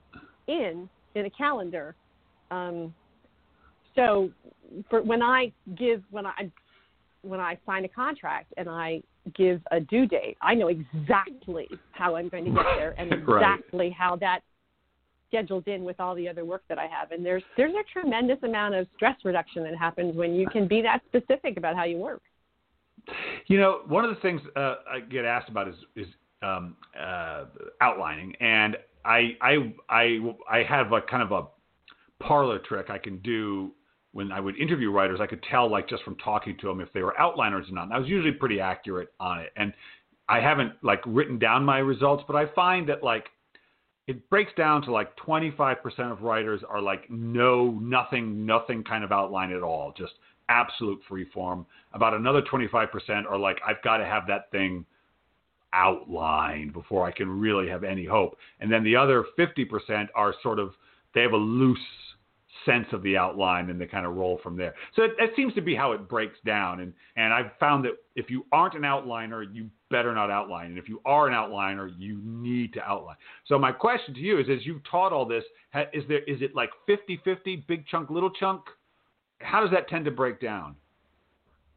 in 0.48 0.88
in 1.14 1.26
a 1.26 1.30
calendar. 1.30 1.94
Um, 2.50 2.92
so 3.94 4.30
for 4.90 5.02
when 5.02 5.22
I 5.22 5.52
give 5.76 6.02
when 6.10 6.26
I 6.26 6.50
when 7.22 7.40
I 7.40 7.56
sign 7.64 7.84
a 7.84 7.88
contract 7.88 8.52
and 8.56 8.68
I 8.68 9.02
give 9.34 9.60
a 9.70 9.80
due 9.80 10.06
date, 10.06 10.36
I 10.42 10.54
know 10.54 10.68
exactly 10.68 11.68
how 11.92 12.16
I'm 12.16 12.28
going 12.28 12.44
to 12.46 12.50
get 12.50 12.64
there 12.76 12.94
and 12.98 13.12
exactly 13.12 13.86
right. 13.86 13.92
how 13.92 14.16
that 14.16 14.40
scheduled 15.32 15.66
in 15.66 15.82
with 15.84 15.98
all 15.98 16.14
the 16.14 16.28
other 16.28 16.44
work 16.44 16.62
that 16.68 16.78
I 16.78 16.86
have. 16.86 17.10
And 17.10 17.24
there's 17.24 17.42
there's 17.56 17.74
a 17.74 17.84
tremendous 17.92 18.38
amount 18.42 18.74
of 18.74 18.86
stress 18.96 19.16
reduction 19.24 19.64
that 19.64 19.76
happens 19.76 20.14
when 20.14 20.34
you 20.34 20.46
can 20.46 20.68
be 20.68 20.82
that 20.82 21.00
specific 21.06 21.56
about 21.56 21.74
how 21.74 21.84
you 21.84 21.96
work. 21.96 22.22
You 23.46 23.58
know, 23.58 23.80
one 23.88 24.04
of 24.04 24.14
the 24.14 24.20
things 24.20 24.40
uh, 24.56 24.76
I 24.90 25.00
get 25.00 25.24
asked 25.24 25.48
about 25.48 25.68
is 25.68 25.76
is 25.96 26.06
um, 26.42 26.76
uh, 26.98 27.44
outlining, 27.80 28.34
and 28.40 28.76
I 29.04 29.36
I 29.40 29.74
I 29.88 30.18
I 30.50 30.62
have 30.68 30.92
a 30.92 31.00
kind 31.00 31.22
of 31.22 31.32
a 31.32 31.46
parlor 32.22 32.58
trick 32.58 32.90
I 32.90 32.98
can 32.98 33.18
do 33.18 33.72
when 34.12 34.30
I 34.30 34.40
would 34.40 34.56
interview 34.56 34.90
writers, 34.90 35.20
I 35.22 35.26
could 35.26 35.42
tell 35.50 35.70
like 35.70 35.88
just 35.88 36.02
from 36.02 36.16
talking 36.16 36.56
to 36.60 36.66
them 36.66 36.80
if 36.80 36.92
they 36.92 37.02
were 37.02 37.14
outliners 37.18 37.70
or 37.70 37.72
not. 37.72 37.84
And 37.84 37.94
I 37.94 37.98
was 37.98 38.08
usually 38.08 38.32
pretty 38.32 38.60
accurate 38.60 39.08
on 39.18 39.40
it. 39.40 39.52
And 39.56 39.72
I 40.28 40.38
haven't 40.38 40.72
like 40.82 41.00
written 41.06 41.38
down 41.38 41.64
my 41.64 41.78
results, 41.78 42.22
but 42.26 42.36
I 42.36 42.44
find 42.54 42.86
that 42.90 43.02
like 43.02 43.24
it 44.06 44.28
breaks 44.30 44.52
down 44.56 44.82
to 44.82 44.92
like 44.92 45.16
25% 45.16 45.76
of 46.10 46.22
writers 46.22 46.60
are 46.68 46.80
like 46.80 47.08
no, 47.08 47.70
nothing, 47.80 48.44
nothing 48.44 48.82
kind 48.82 49.04
of 49.04 49.12
outline 49.12 49.52
at 49.52 49.62
all, 49.62 49.92
just 49.96 50.12
absolute 50.48 51.00
free 51.08 51.26
form. 51.32 51.66
About 51.92 52.14
another 52.14 52.42
25% 52.42 53.24
are 53.28 53.38
like, 53.38 53.58
I've 53.66 53.82
got 53.82 53.98
to 53.98 54.04
have 54.04 54.26
that 54.26 54.50
thing 54.50 54.84
outlined 55.72 56.72
before 56.72 57.06
I 57.06 57.12
can 57.12 57.40
really 57.40 57.68
have 57.68 57.84
any 57.84 58.04
hope. 58.04 58.36
And 58.60 58.70
then 58.70 58.84
the 58.84 58.96
other 58.96 59.24
50% 59.38 60.08
are 60.14 60.34
sort 60.42 60.58
of, 60.58 60.72
they 61.14 61.22
have 61.22 61.32
a 61.32 61.36
loose 61.36 61.78
sense 62.66 62.86
of 62.92 63.02
the 63.02 63.16
outline 63.16 63.70
and 63.70 63.80
they 63.80 63.86
kind 63.86 64.06
of 64.06 64.14
roll 64.14 64.38
from 64.42 64.56
there. 64.56 64.74
So 64.94 65.02
that, 65.18 65.30
seems 65.36 65.54
to 65.54 65.60
be 65.60 65.74
how 65.74 65.92
it 65.92 66.08
breaks 66.08 66.38
down. 66.44 66.80
And, 66.80 66.92
and 67.16 67.32
I've 67.32 67.50
found 67.58 67.84
that 67.84 67.92
if 68.14 68.30
you 68.30 68.44
aren't 68.52 68.74
an 68.74 68.82
outliner, 68.82 69.44
you 69.52 69.68
better 69.90 70.14
not 70.14 70.30
outline. 70.30 70.66
And 70.66 70.78
if 70.78 70.88
you 70.88 71.00
are 71.04 71.28
an 71.28 71.34
outliner, 71.34 71.92
you 71.98 72.20
need 72.24 72.72
to 72.74 72.82
outline. 72.82 73.16
So 73.46 73.58
my 73.58 73.72
question 73.72 74.14
to 74.14 74.20
you 74.20 74.38
is, 74.38 74.46
as 74.50 74.64
you've 74.66 74.82
taught 74.84 75.12
all 75.12 75.26
this, 75.26 75.44
is 75.92 76.04
there, 76.08 76.22
is 76.24 76.42
it 76.42 76.54
like 76.54 76.70
50-50, 76.88 77.66
big 77.66 77.86
chunk, 77.86 78.10
little 78.10 78.30
chunk? 78.30 78.62
How 79.38 79.60
does 79.60 79.70
that 79.70 79.88
tend 79.88 80.04
to 80.04 80.10
break 80.10 80.40
down? 80.40 80.76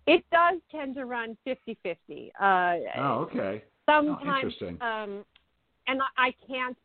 It 0.07 0.23
does 0.31 0.59
tend 0.71 0.95
to 0.95 1.05
run 1.05 1.35
50-50. 1.47 2.31
Uh, 2.39 2.77
oh, 2.97 3.27
okay. 3.31 3.63
Sometimes, 3.87 4.19
oh, 4.21 4.35
interesting. 4.35 4.77
Um, 4.81 5.25
and 5.87 6.01
I 6.17 6.33
can't 6.47 6.77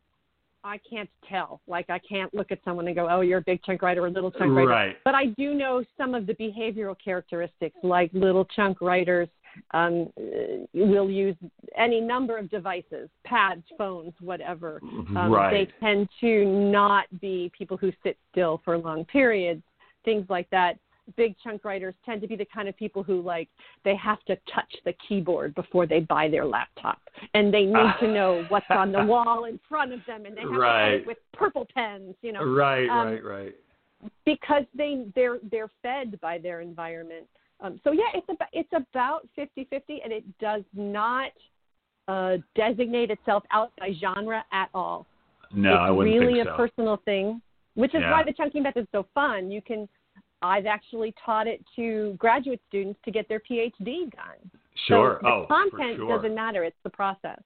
I 0.63 0.79
can't 0.89 1.09
tell. 1.27 1.61
Like 1.67 1.89
I 1.89 1.99
can't 1.99 2.33
look 2.33 2.51
at 2.51 2.59
someone 2.63 2.87
and 2.87 2.95
go, 2.95 3.07
"Oh, 3.09 3.21
you're 3.21 3.39
a 3.39 3.43
big 3.43 3.63
chunk 3.63 3.81
writer 3.81 4.03
or 4.03 4.07
a 4.07 4.11
little 4.11 4.31
chunk 4.31 4.55
writer." 4.55 4.67
Right. 4.67 4.97
But 5.03 5.15
I 5.15 5.27
do 5.37 5.53
know 5.53 5.83
some 5.97 6.13
of 6.13 6.27
the 6.27 6.33
behavioral 6.33 6.95
characteristics, 7.03 7.75
like 7.83 8.11
little 8.13 8.45
chunk 8.45 8.81
writers 8.81 9.27
um, 9.71 10.11
will 10.73 11.09
use 11.09 11.35
any 11.77 11.99
number 11.99 12.37
of 12.37 12.49
devices, 12.49 13.09
pads, 13.25 13.63
phones, 13.77 14.13
whatever. 14.19 14.79
Um, 14.83 15.31
right. 15.31 15.51
They 15.51 15.85
tend 15.85 16.07
to 16.21 16.45
not 16.45 17.05
be 17.19 17.51
people 17.57 17.77
who 17.77 17.91
sit 18.03 18.17
still 18.31 18.61
for 18.63 18.77
long 18.77 19.05
periods, 19.05 19.63
things 20.05 20.25
like 20.29 20.49
that 20.51 20.77
big 21.17 21.35
chunk 21.43 21.63
writers 21.65 21.93
tend 22.05 22.21
to 22.21 22.27
be 22.27 22.35
the 22.35 22.45
kind 22.45 22.67
of 22.67 22.77
people 22.77 23.03
who 23.03 23.21
like 23.21 23.49
they 23.83 23.95
have 23.95 24.21
to 24.25 24.35
touch 24.53 24.75
the 24.85 24.93
keyboard 25.07 25.53
before 25.55 25.85
they 25.85 25.99
buy 26.01 26.27
their 26.29 26.45
laptop. 26.45 26.99
And 27.33 27.53
they 27.53 27.63
need 27.63 27.93
to 27.99 28.07
know 28.13 28.45
what's 28.49 28.65
on 28.69 28.91
the 28.91 29.03
wall 29.03 29.45
in 29.45 29.59
front 29.67 29.93
of 29.93 29.99
them 30.07 30.25
and 30.25 30.35
they 30.35 30.41
have 30.41 30.51
right. 30.51 30.57
to 30.57 30.97
write 30.97 31.07
with 31.07 31.17
purple 31.33 31.67
pens 31.73 32.15
you 32.21 32.31
know. 32.31 32.43
Right 32.43 32.89
um, 32.89 33.07
right 33.07 33.23
right. 33.23 33.55
because 34.25 34.63
they 34.75 35.05
they're 35.15 35.39
they're 35.51 35.71
fed 35.81 36.19
by 36.21 36.37
their 36.37 36.61
environment. 36.61 37.27
Um, 37.59 37.79
so 37.83 37.91
yeah 37.91 38.09
it's 38.13 38.27
about 38.29 38.49
it's 38.53 38.71
about 38.73 39.27
50 39.35 39.67
50 39.69 40.01
and 40.03 40.13
it 40.13 40.23
does 40.39 40.63
not 40.73 41.31
uh, 42.07 42.37
designate 42.55 43.11
itself 43.11 43.43
out 43.51 43.71
by 43.79 43.91
genre 43.99 44.43
at 44.51 44.69
all. 44.73 45.05
No 45.53 45.73
it's 45.73 45.79
I 45.79 45.91
wouldn't 45.91 46.19
really 46.19 46.43
think 46.43 46.47
a 46.47 46.57
personal 46.57 47.01
thing 47.05 47.41
which 47.75 47.93
is 47.95 48.01
yeah. 48.01 48.11
why 48.11 48.23
the 48.23 48.33
chunking 48.33 48.63
method 48.63 48.83
is 48.83 48.87
so 48.91 49.05
fun. 49.13 49.51
You 49.51 49.61
can 49.61 49.87
I've 50.41 50.65
actually 50.65 51.13
taught 51.23 51.47
it 51.47 51.63
to 51.75 52.15
graduate 52.17 52.61
students 52.67 52.99
to 53.05 53.11
get 53.11 53.27
their 53.29 53.39
PhD 53.39 54.11
done. 54.11 54.51
Sure. 54.87 55.19
So 55.21 55.27
the 55.27 55.27
oh, 55.27 55.45
content 55.47 55.97
sure. 55.97 56.17
doesn't 56.17 56.33
matter; 56.33 56.63
it's 56.63 56.77
the 56.83 56.89
process. 56.89 57.39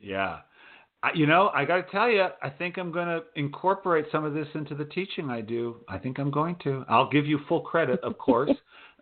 Yeah. 0.00 0.38
I, 1.02 1.12
you 1.14 1.26
know, 1.26 1.50
I 1.54 1.64
got 1.64 1.76
to 1.76 1.90
tell 1.90 2.10
you, 2.10 2.26
I 2.42 2.50
think 2.50 2.76
I'm 2.76 2.92
going 2.92 3.08
to 3.08 3.22
incorporate 3.34 4.06
some 4.12 4.24
of 4.24 4.34
this 4.34 4.46
into 4.54 4.74
the 4.74 4.84
teaching 4.84 5.30
I 5.30 5.40
do. 5.40 5.76
I 5.88 5.98
think 5.98 6.18
I'm 6.18 6.30
going 6.30 6.56
to. 6.64 6.84
I'll 6.88 7.08
give 7.08 7.26
you 7.26 7.40
full 7.48 7.62
credit, 7.62 8.00
of 8.00 8.18
course. 8.18 8.50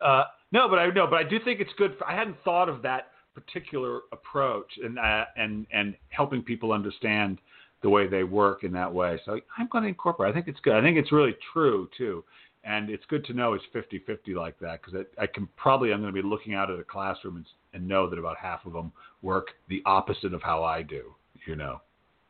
uh, 0.00 0.24
no, 0.52 0.68
but 0.68 0.78
I 0.78 0.88
know, 0.90 1.06
but 1.06 1.16
I 1.16 1.28
do 1.28 1.38
think 1.44 1.60
it's 1.60 1.72
good. 1.76 1.96
For, 1.98 2.06
I 2.06 2.16
hadn't 2.16 2.36
thought 2.44 2.68
of 2.68 2.82
that 2.82 3.08
particular 3.34 4.00
approach 4.12 4.70
and 4.82 4.98
uh, 4.98 5.24
and 5.36 5.66
and 5.72 5.94
helping 6.10 6.42
people 6.42 6.72
understand 6.72 7.38
the 7.82 7.88
way 7.88 8.08
they 8.08 8.24
work 8.24 8.64
in 8.64 8.72
that 8.72 8.92
way. 8.92 9.20
So 9.24 9.38
I'm 9.56 9.68
going 9.68 9.82
to 9.82 9.88
incorporate. 9.88 10.30
I 10.30 10.34
think 10.34 10.48
it's 10.48 10.60
good. 10.60 10.74
I 10.74 10.82
think 10.82 10.96
it's 10.96 11.12
really 11.12 11.36
true 11.52 11.88
too 11.96 12.24
and 12.68 12.90
it's 12.90 13.04
good 13.08 13.24
to 13.24 13.32
know 13.32 13.54
it's 13.54 13.64
50-50 13.74 14.36
like 14.36 14.58
that 14.60 14.80
because 14.82 15.06
I, 15.18 15.22
I, 15.22 15.26
can 15.26 15.48
probably 15.56 15.90
I'm 15.90 16.02
going 16.02 16.14
to 16.14 16.22
be 16.22 16.26
looking 16.26 16.54
out 16.54 16.70
at 16.70 16.78
a 16.78 16.84
classroom 16.84 17.36
and, 17.36 17.46
and, 17.72 17.88
know 17.88 18.10
that 18.10 18.18
about 18.18 18.36
half 18.36 18.66
of 18.66 18.74
them 18.74 18.92
work 19.22 19.48
the 19.68 19.82
opposite 19.86 20.34
of 20.34 20.42
how 20.42 20.62
I 20.62 20.82
do. 20.82 21.14
You 21.46 21.56
know. 21.56 21.80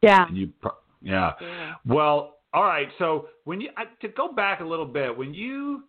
Yeah. 0.00 0.26
And 0.28 0.36
you, 0.36 0.52
yeah. 1.02 1.32
yeah. 1.40 1.74
Well, 1.84 2.36
all 2.54 2.62
right. 2.62 2.88
So 2.98 3.28
when 3.44 3.60
you 3.60 3.70
I, 3.76 3.84
to 4.02 4.08
go 4.08 4.32
back 4.32 4.60
a 4.60 4.64
little 4.64 4.86
bit, 4.86 5.16
when 5.16 5.34
you 5.34 5.82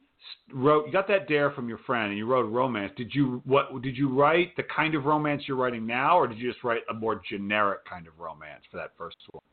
wrote, 0.52 0.88
you 0.88 0.92
got 0.92 1.08
that 1.10 1.28
dare 1.28 1.52
from 1.52 1.70
your 1.70 1.80
friend, 1.80 2.10
and 2.10 2.18
you 2.18 2.26
wrote 2.26 2.46
a 2.46 2.50
romance. 2.50 2.92
Did 2.98 3.14
you 3.14 3.44
what? 3.46 3.82
Did 3.84 3.96
you 3.96 4.10
write 4.10 4.56
the 4.58 4.64
kind 4.64 4.96
of 4.96 5.06
romance 5.06 5.44
you're 5.48 5.58
writing 5.58 5.86
now, 5.86 6.18
or 6.18 6.28
did 6.28 6.40
you 6.40 6.52
just 6.52 6.64
write 6.64 6.82
a 6.90 6.94
more 6.94 7.22
generic 7.30 7.86
kind 7.88 8.08
of 8.08 8.18
romance 8.18 8.64
for 8.72 8.78
that 8.78 8.92
first 8.98 9.18
one? 9.32 9.44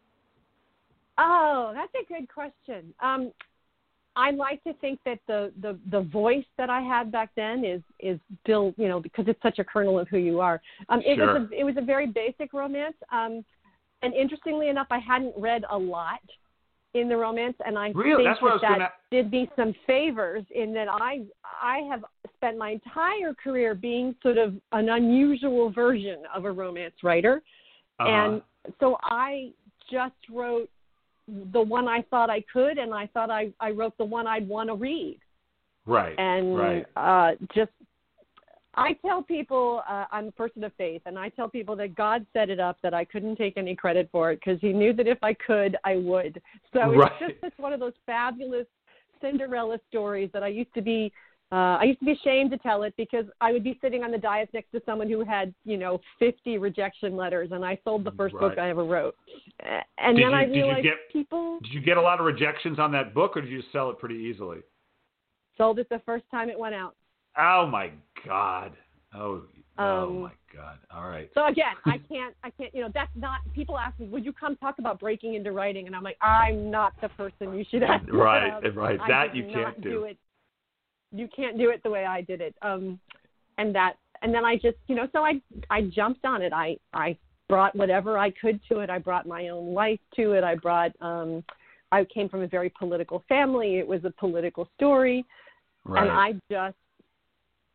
Oh, 1.18 1.72
that's 1.74 1.92
a 1.94 2.12
good 2.12 2.32
question. 2.32 2.94
Um, 3.00 3.32
I 4.16 4.30
like 4.30 4.64
to 4.64 4.72
think 4.74 4.98
that 5.04 5.18
the, 5.28 5.52
the 5.60 5.78
the 5.90 6.00
voice 6.00 6.44
that 6.56 6.70
I 6.70 6.80
had 6.80 7.12
back 7.12 7.30
then 7.36 7.64
is 7.64 7.82
is 8.00 8.18
still 8.42 8.74
you 8.78 8.88
know 8.88 8.98
because 8.98 9.26
it's 9.28 9.40
such 9.42 9.58
a 9.58 9.64
kernel 9.64 9.98
of 9.98 10.08
who 10.08 10.18
you 10.18 10.40
are. 10.40 10.60
Um, 10.88 11.00
it 11.00 11.16
sure. 11.16 11.34
was 11.34 11.48
a 11.52 11.60
it 11.60 11.64
was 11.64 11.74
a 11.78 11.84
very 11.84 12.06
basic 12.06 12.52
romance. 12.52 12.96
Um, 13.12 13.44
and 14.02 14.14
interestingly 14.14 14.68
enough, 14.68 14.88
I 14.90 14.98
hadn't 14.98 15.34
read 15.36 15.64
a 15.70 15.76
lot 15.76 16.20
in 16.94 17.08
the 17.08 17.16
romance, 17.16 17.56
and 17.64 17.78
I 17.78 17.90
really? 17.94 18.24
think 18.24 18.38
that, 18.40 18.60
that, 18.62 18.78
gonna... 18.78 18.90
did 19.10 19.30
me 19.30 19.50
some 19.54 19.74
favors 19.86 20.44
in 20.54 20.72
that 20.74 20.88
I 20.88 21.22
I 21.62 21.80
have 21.90 22.04
spent 22.34 22.56
my 22.56 22.70
entire 22.70 23.34
career 23.34 23.74
being 23.74 24.14
sort 24.22 24.38
of 24.38 24.54
an 24.72 24.88
unusual 24.88 25.70
version 25.70 26.22
of 26.34 26.46
a 26.46 26.52
romance 26.52 26.94
writer, 27.02 27.42
uh-huh. 27.98 28.08
and 28.08 28.42
so 28.80 28.96
I 29.02 29.50
just 29.90 30.14
wrote 30.32 30.70
the 31.52 31.60
one 31.60 31.88
I 31.88 32.02
thought 32.02 32.30
I 32.30 32.42
could, 32.52 32.78
and 32.78 32.94
I 32.94 33.06
thought 33.08 33.30
I, 33.30 33.52
I 33.60 33.70
wrote 33.70 33.96
the 33.98 34.04
one 34.04 34.26
I'd 34.26 34.48
want 34.48 34.68
to 34.68 34.74
read. 34.74 35.18
Right. 35.84 36.18
And 36.18 36.56
right. 36.56 36.86
Uh, 36.96 37.32
just, 37.54 37.70
I 38.74 38.92
tell 39.04 39.22
people 39.22 39.82
uh, 39.88 40.04
I'm 40.12 40.28
a 40.28 40.32
person 40.32 40.62
of 40.64 40.72
faith, 40.76 41.02
and 41.06 41.18
I 41.18 41.28
tell 41.30 41.48
people 41.48 41.76
that 41.76 41.94
God 41.94 42.26
set 42.32 42.50
it 42.50 42.60
up 42.60 42.78
that 42.82 42.94
I 42.94 43.04
couldn't 43.04 43.36
take 43.36 43.56
any 43.56 43.74
credit 43.74 44.08
for 44.12 44.32
it 44.32 44.40
because 44.44 44.60
He 44.60 44.72
knew 44.72 44.92
that 44.92 45.06
if 45.06 45.18
I 45.22 45.34
could, 45.34 45.76
I 45.84 45.96
would. 45.96 46.40
So 46.72 46.94
right. 46.94 47.10
it's 47.20 47.32
just 47.32 47.44
it's 47.44 47.58
one 47.58 47.72
of 47.72 47.80
those 47.80 47.94
fabulous 48.04 48.66
Cinderella 49.20 49.78
stories 49.88 50.30
that 50.32 50.42
I 50.42 50.48
used 50.48 50.74
to 50.74 50.82
be 50.82 51.12
uh, 51.52 51.78
I 51.78 51.84
used 51.84 52.00
to 52.00 52.06
be 52.06 52.12
ashamed 52.12 52.50
to 52.50 52.58
tell 52.58 52.82
it 52.82 52.92
because 52.96 53.24
I 53.40 53.52
would 53.52 53.62
be 53.62 53.78
sitting 53.80 54.02
on 54.02 54.10
the 54.10 54.18
dais 54.18 54.48
next 54.52 54.72
to 54.72 54.82
someone 54.84 55.08
who 55.08 55.24
had, 55.24 55.54
you 55.64 55.76
know, 55.76 56.00
50 56.18 56.58
rejection 56.58 57.16
letters, 57.16 57.50
and 57.52 57.64
I 57.64 57.78
sold 57.84 58.02
the 58.02 58.10
first 58.12 58.34
right. 58.34 58.40
book 58.40 58.58
I 58.58 58.68
ever 58.70 58.84
wrote. 58.84 59.14
And 59.60 60.16
did 60.16 60.24
then 60.24 60.30
you, 60.32 60.36
I 60.36 60.44
realized 60.44 60.82
get, 60.82 60.94
people. 61.12 61.60
Did 61.62 61.72
you 61.72 61.80
get 61.80 61.98
a 61.98 62.02
lot 62.02 62.18
of 62.18 62.26
rejections 62.26 62.80
on 62.80 62.90
that 62.92 63.14
book, 63.14 63.36
or 63.36 63.42
did 63.42 63.50
you 63.50 63.62
sell 63.72 63.90
it 63.90 63.98
pretty 64.00 64.16
easily? 64.16 64.58
Sold 65.56 65.78
it 65.78 65.88
the 65.88 66.02
first 66.04 66.24
time 66.32 66.50
it 66.50 66.58
went 66.58 66.74
out. 66.74 66.96
Oh 67.38 67.68
my 67.70 67.92
God. 68.26 68.72
Oh. 69.14 69.42
oh 69.78 69.84
um, 69.84 70.08
oh 70.08 70.12
my 70.22 70.32
God. 70.52 70.78
All 70.92 71.08
right. 71.08 71.30
So 71.32 71.46
again, 71.46 71.74
I 71.84 71.98
can't. 72.08 72.34
I 72.42 72.50
can't. 72.50 72.74
You 72.74 72.82
know, 72.82 72.90
that's 72.92 73.10
not. 73.14 73.38
People 73.54 73.78
ask 73.78 73.98
me, 74.00 74.06
"Would 74.06 74.24
you 74.24 74.32
come 74.32 74.56
talk 74.56 74.80
about 74.80 74.98
breaking 74.98 75.34
into 75.34 75.52
writing?" 75.52 75.86
And 75.86 75.94
I'm 75.94 76.02
like, 76.02 76.18
I'm 76.20 76.72
not 76.72 76.94
the 77.00 77.08
person 77.10 77.56
you 77.56 77.64
should 77.70 77.84
ask. 77.84 78.04
Right. 78.12 78.48
About. 78.48 78.74
Right. 78.74 78.98
That 79.06 79.36
you 79.36 79.44
can't 79.52 79.80
do. 79.80 79.90
do. 79.90 80.14
You 81.12 81.28
can't 81.34 81.58
do 81.58 81.70
it 81.70 81.82
the 81.82 81.90
way 81.90 82.04
I 82.04 82.20
did 82.20 82.40
it. 82.40 82.54
Um, 82.62 82.98
and 83.58 83.74
that, 83.74 83.94
and 84.22 84.34
then 84.34 84.44
I 84.44 84.56
just, 84.56 84.76
you 84.86 84.94
know, 84.94 85.08
so 85.12 85.20
I, 85.24 85.40
I 85.70 85.82
jumped 85.82 86.24
on 86.24 86.42
it. 86.42 86.52
I, 86.52 86.76
I 86.92 87.16
brought 87.48 87.74
whatever 87.76 88.18
I 88.18 88.30
could 88.30 88.60
to 88.68 88.80
it. 88.80 88.90
I 88.90 88.98
brought 88.98 89.26
my 89.26 89.48
own 89.48 89.72
life 89.72 90.00
to 90.16 90.32
it. 90.32 90.44
I 90.44 90.54
brought. 90.56 90.92
Um, 91.00 91.44
I 91.92 92.04
came 92.04 92.28
from 92.28 92.42
a 92.42 92.48
very 92.48 92.70
political 92.76 93.22
family. 93.28 93.76
It 93.76 93.86
was 93.86 94.04
a 94.04 94.10
political 94.10 94.68
story, 94.76 95.24
right. 95.84 96.02
and 96.02 96.10
I 96.10 96.32
just, 96.50 96.76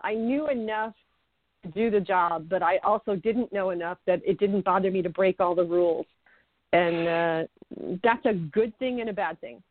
I 0.02 0.13
knew 0.13 0.50
enough 0.50 0.94
to 1.63 1.70
do 1.70 1.89
the 1.89 2.02
job, 2.02 2.48
but 2.50 2.62
I 2.62 2.78
also 2.80 3.15
didn't 3.15 3.54
know 3.54 3.70
enough 3.70 4.00
that 4.08 4.22
it 4.26 4.38
didn't 4.39 4.65
bother 4.65 4.91
me 4.91 5.02
to 5.02 5.10
break 5.10 5.39
all 5.39 5.56
the 5.56 5.63
rules. 5.63 6.06
And 6.74 7.08
uh, 7.08 7.98
that's 8.04 8.26
a 8.26 8.34
good 8.34 8.78
thing 8.80 9.02
and 9.02 9.10
a 9.10 9.13
bad 9.13 9.39
thing. 9.41 9.62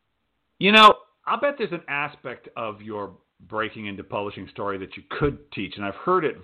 You 0.58 0.72
know, 0.72 0.94
I'll 1.26 1.40
bet 1.40 1.56
there's 1.58 1.72
an 1.72 1.82
aspect 1.88 2.48
of 2.56 2.80
your 2.82 3.12
breaking 3.48 3.86
into 3.86 4.04
publishing 4.04 4.48
story 4.50 4.78
that 4.78 4.96
you 4.96 5.02
could 5.18 5.38
teach, 5.52 5.74
and 5.76 5.84
I've 5.84 5.94
heard 5.96 6.24
it 6.24 6.36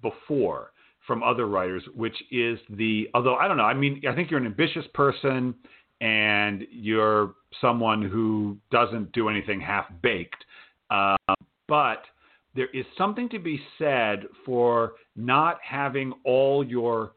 before 0.00 0.72
from 1.06 1.22
other 1.22 1.46
writers, 1.46 1.82
which 1.94 2.16
is 2.30 2.58
the 2.70 3.08
although 3.14 3.36
I 3.36 3.48
don't 3.48 3.56
know, 3.56 3.64
I 3.64 3.74
mean, 3.74 4.02
I 4.08 4.14
think 4.14 4.30
you're 4.30 4.40
an 4.40 4.46
ambitious 4.46 4.84
person 4.94 5.54
and 6.00 6.64
you're 6.70 7.34
someone 7.60 8.02
who 8.02 8.56
doesn't 8.70 9.12
do 9.12 9.28
anything 9.28 9.60
half 9.60 9.86
baked, 10.02 10.44
uh, 10.90 11.16
but 11.68 12.02
there 12.54 12.68
is 12.74 12.84
something 12.98 13.28
to 13.30 13.38
be 13.38 13.60
said 13.78 14.24
for 14.44 14.92
not 15.16 15.58
having 15.62 16.12
all 16.24 16.64
your 16.64 17.12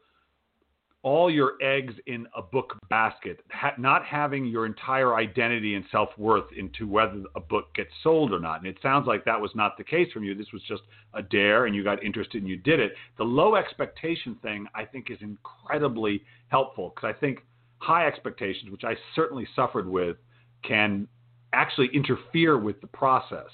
all 1.06 1.30
your 1.30 1.52
eggs 1.62 1.94
in 2.06 2.26
a 2.36 2.42
book 2.42 2.76
basket, 2.90 3.38
ha- 3.52 3.74
not 3.78 4.04
having 4.04 4.44
your 4.44 4.66
entire 4.66 5.14
identity 5.14 5.76
and 5.76 5.84
self 5.92 6.08
worth 6.18 6.46
into 6.58 6.88
whether 6.88 7.22
a 7.36 7.40
book 7.40 7.72
gets 7.76 7.92
sold 8.02 8.32
or 8.32 8.40
not. 8.40 8.58
And 8.58 8.66
it 8.66 8.76
sounds 8.82 9.06
like 9.06 9.24
that 9.24 9.40
was 9.40 9.52
not 9.54 9.78
the 9.78 9.84
case 9.84 10.10
from 10.12 10.24
you. 10.24 10.34
This 10.34 10.50
was 10.52 10.62
just 10.66 10.82
a 11.14 11.22
dare 11.22 11.66
and 11.66 11.76
you 11.76 11.84
got 11.84 12.02
interested 12.02 12.42
and 12.42 12.50
you 12.50 12.56
did 12.56 12.80
it. 12.80 12.94
The 13.18 13.24
low 13.24 13.54
expectation 13.54 14.36
thing, 14.42 14.66
I 14.74 14.84
think, 14.84 15.08
is 15.08 15.18
incredibly 15.20 16.24
helpful 16.48 16.92
because 16.92 17.14
I 17.16 17.20
think 17.20 17.38
high 17.78 18.08
expectations, 18.08 18.72
which 18.72 18.82
I 18.82 18.94
certainly 19.14 19.46
suffered 19.54 19.88
with, 19.88 20.16
can 20.64 21.06
actually 21.52 21.88
interfere 21.94 22.58
with 22.58 22.80
the 22.80 22.88
process. 22.88 23.46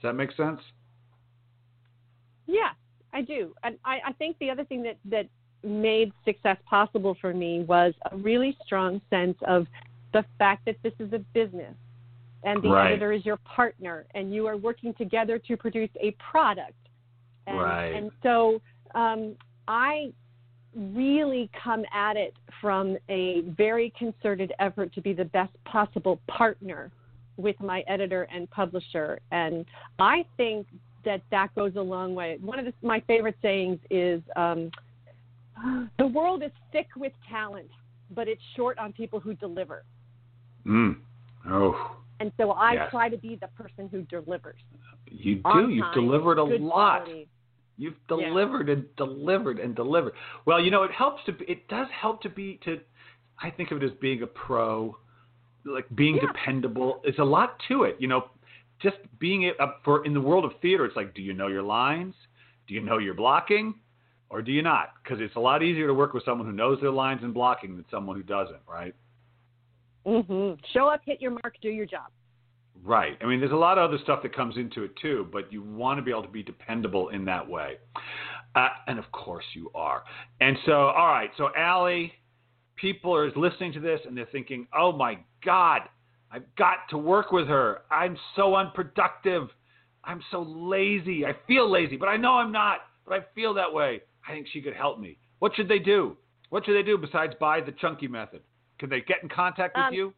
Does 0.00 0.02
that 0.02 0.14
make 0.14 0.32
sense? 0.32 0.58
Yeah, 2.46 2.70
I 3.12 3.22
do. 3.22 3.54
And 3.62 3.78
I, 3.84 3.98
I 4.08 4.12
think 4.14 4.36
the 4.40 4.50
other 4.50 4.64
thing 4.64 4.82
that, 4.82 4.96
that 5.04 5.28
made 5.62 6.12
success 6.24 6.56
possible 6.68 7.16
for 7.20 7.34
me 7.34 7.64
was 7.64 7.94
a 8.12 8.16
really 8.16 8.56
strong 8.64 9.00
sense 9.10 9.36
of 9.46 9.66
the 10.12 10.24
fact 10.38 10.64
that 10.66 10.76
this 10.82 10.92
is 10.98 11.12
a 11.12 11.18
business 11.34 11.74
and 12.44 12.62
the 12.62 12.68
right. 12.68 12.92
editor 12.92 13.12
is 13.12 13.24
your 13.26 13.38
partner 13.38 14.06
and 14.14 14.32
you 14.32 14.46
are 14.46 14.56
working 14.56 14.94
together 14.94 15.38
to 15.38 15.56
produce 15.56 15.90
a 16.00 16.12
product. 16.30 16.72
And, 17.46 17.58
right. 17.58 17.92
and 17.92 18.10
so 18.22 18.60
um, 18.94 19.34
I 19.66 20.12
really 20.74 21.50
come 21.62 21.84
at 21.92 22.16
it 22.16 22.34
from 22.60 22.96
a 23.08 23.42
very 23.56 23.92
concerted 23.98 24.52
effort 24.60 24.92
to 24.94 25.00
be 25.00 25.12
the 25.12 25.24
best 25.24 25.52
possible 25.64 26.20
partner 26.28 26.90
with 27.36 27.58
my 27.60 27.82
editor 27.88 28.28
and 28.32 28.50
publisher. 28.50 29.18
And 29.32 29.64
I 29.98 30.24
think 30.36 30.66
that 31.04 31.22
that 31.30 31.54
goes 31.54 31.72
a 31.76 31.80
long 31.80 32.14
way. 32.14 32.38
One 32.40 32.58
of 32.58 32.64
the, 32.64 32.74
my 32.82 33.00
favorite 33.06 33.36
sayings 33.40 33.78
is 33.90 34.20
um, 34.36 34.70
the 35.98 36.06
world 36.06 36.42
is 36.42 36.52
thick 36.72 36.88
with 36.96 37.12
talent, 37.28 37.70
but 38.14 38.28
it's 38.28 38.42
short 38.56 38.78
on 38.78 38.92
people 38.92 39.20
who 39.20 39.34
deliver. 39.34 39.84
Mm. 40.66 40.96
Oh. 41.48 41.96
And 42.20 42.32
so 42.36 42.50
I 42.50 42.74
yes. 42.74 42.90
try 42.90 43.08
to 43.08 43.16
be 43.16 43.38
the 43.40 43.48
person 43.48 43.88
who 43.90 44.02
delivers. 44.02 44.60
You 45.10 45.36
do. 45.36 45.68
You've 45.70 45.94
delivered 45.94 46.38
a 46.38 46.44
lot. 46.44 47.04
Quality. 47.04 47.28
You've 47.76 47.94
delivered 48.08 48.68
yeah. 48.68 48.74
and 48.74 48.96
delivered 48.96 49.60
and 49.60 49.74
delivered. 49.74 50.14
Well, 50.44 50.60
you 50.60 50.70
know, 50.70 50.82
it 50.82 50.90
helps 50.90 51.24
to. 51.26 51.32
Be, 51.32 51.44
It 51.46 51.68
does 51.68 51.86
help 51.98 52.22
to 52.22 52.28
be 52.28 52.58
to. 52.64 52.80
I 53.40 53.50
think 53.50 53.70
of 53.70 53.82
it 53.82 53.86
as 53.86 53.92
being 54.00 54.22
a 54.22 54.26
pro, 54.26 54.96
like 55.64 55.86
being 55.94 56.16
yeah. 56.16 56.22
dependable. 56.26 57.00
It's 57.04 57.20
a 57.20 57.24
lot 57.24 57.56
to 57.68 57.84
it. 57.84 57.96
You 58.00 58.08
know, 58.08 58.30
just 58.82 58.96
being 59.20 59.42
it 59.44 59.58
up 59.60 59.80
for 59.84 60.04
in 60.04 60.12
the 60.12 60.20
world 60.20 60.44
of 60.44 60.52
theater. 60.60 60.84
It's 60.84 60.96
like, 60.96 61.14
do 61.14 61.22
you 61.22 61.34
know 61.34 61.46
your 61.46 61.62
lines? 61.62 62.14
Do 62.66 62.74
you 62.74 62.82
know 62.82 62.98
your 62.98 63.14
blocking? 63.14 63.74
Or 64.30 64.42
do 64.42 64.52
you 64.52 64.62
not? 64.62 64.90
Because 65.02 65.18
it's 65.20 65.36
a 65.36 65.40
lot 65.40 65.62
easier 65.62 65.86
to 65.86 65.94
work 65.94 66.12
with 66.12 66.24
someone 66.24 66.46
who 66.46 66.52
knows 66.52 66.80
their 66.80 66.90
lines 66.90 67.20
and 67.22 67.32
blocking 67.32 67.76
than 67.76 67.84
someone 67.90 68.16
who 68.16 68.22
doesn't, 68.22 68.60
right? 68.68 68.94
Mm-hmm. 70.06 70.60
Show 70.72 70.88
up, 70.88 71.00
hit 71.04 71.20
your 71.20 71.30
mark, 71.30 71.54
do 71.60 71.68
your 71.68 71.86
job. 71.86 72.06
Right. 72.84 73.18
I 73.20 73.26
mean, 73.26 73.40
there's 73.40 73.52
a 73.52 73.56
lot 73.56 73.78
of 73.78 73.88
other 73.88 73.98
stuff 74.02 74.22
that 74.22 74.34
comes 74.34 74.56
into 74.56 74.84
it 74.84 74.92
too, 75.00 75.26
but 75.32 75.52
you 75.52 75.62
want 75.62 75.98
to 75.98 76.02
be 76.02 76.10
able 76.10 76.22
to 76.22 76.28
be 76.28 76.42
dependable 76.42 77.08
in 77.08 77.24
that 77.24 77.48
way. 77.48 77.78
Uh, 78.54 78.68
and 78.86 78.98
of 78.98 79.10
course 79.12 79.44
you 79.54 79.70
are. 79.74 80.04
And 80.40 80.56
so, 80.64 80.72
all 80.72 81.08
right. 81.08 81.30
So, 81.36 81.50
Allie, 81.56 82.12
people 82.76 83.14
are 83.14 83.30
listening 83.34 83.72
to 83.74 83.80
this 83.80 84.00
and 84.06 84.16
they're 84.16 84.28
thinking, 84.30 84.66
oh 84.76 84.92
my 84.92 85.18
God, 85.44 85.82
I've 86.30 86.54
got 86.56 86.88
to 86.90 86.98
work 86.98 87.32
with 87.32 87.48
her. 87.48 87.82
I'm 87.90 88.16
so 88.36 88.54
unproductive. 88.54 89.48
I'm 90.04 90.22
so 90.30 90.42
lazy. 90.42 91.26
I 91.26 91.34
feel 91.46 91.70
lazy, 91.70 91.96
but 91.96 92.06
I 92.06 92.16
know 92.16 92.34
I'm 92.34 92.52
not, 92.52 92.80
but 93.06 93.18
I 93.18 93.24
feel 93.34 93.54
that 93.54 93.72
way. 93.72 94.02
I 94.28 94.32
think 94.32 94.46
she 94.52 94.60
could 94.60 94.74
help 94.74 95.00
me. 95.00 95.16
What 95.38 95.56
should 95.56 95.68
they 95.68 95.78
do? 95.78 96.18
What 96.50 96.66
should 96.66 96.76
they 96.76 96.82
do 96.82 96.98
besides 96.98 97.34
buy 97.40 97.60
the 97.60 97.72
chunky 97.72 98.08
method? 98.08 98.42
Can 98.78 98.90
they 98.90 99.00
get 99.00 99.22
in 99.22 99.28
contact 99.28 99.76
with 99.76 99.86
um, 99.86 99.94
you? 99.94 100.12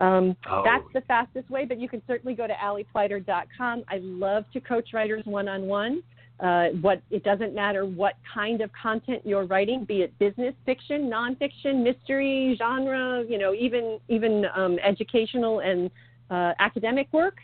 Um, 0.00 0.36
oh. 0.50 0.62
That's 0.64 0.84
the 0.92 1.02
fastest 1.02 1.50
way, 1.50 1.66
but 1.66 1.78
you 1.78 1.88
can 1.88 2.02
certainly 2.06 2.34
go 2.34 2.46
to 2.46 2.54
alliepleiter.com. 2.54 3.84
I 3.88 3.98
love 4.02 4.44
to 4.52 4.60
coach 4.60 4.88
writers 4.92 5.22
one-on-one. 5.24 6.02
Uh, 6.40 6.68
what 6.80 7.02
it 7.10 7.22
doesn't 7.22 7.54
matter 7.54 7.84
what 7.84 8.14
kind 8.32 8.62
of 8.62 8.70
content 8.72 9.20
you're 9.26 9.44
writing, 9.44 9.84
be 9.84 10.00
it 10.00 10.18
business 10.18 10.54
fiction, 10.64 11.02
nonfiction, 11.02 11.82
mystery, 11.84 12.56
genre, 12.58 13.22
you 13.28 13.36
know, 13.36 13.52
even 13.52 13.98
even 14.08 14.46
um, 14.56 14.78
educational 14.82 15.60
and 15.60 15.90
uh, 16.30 16.52
academic 16.58 17.12
work. 17.12 17.38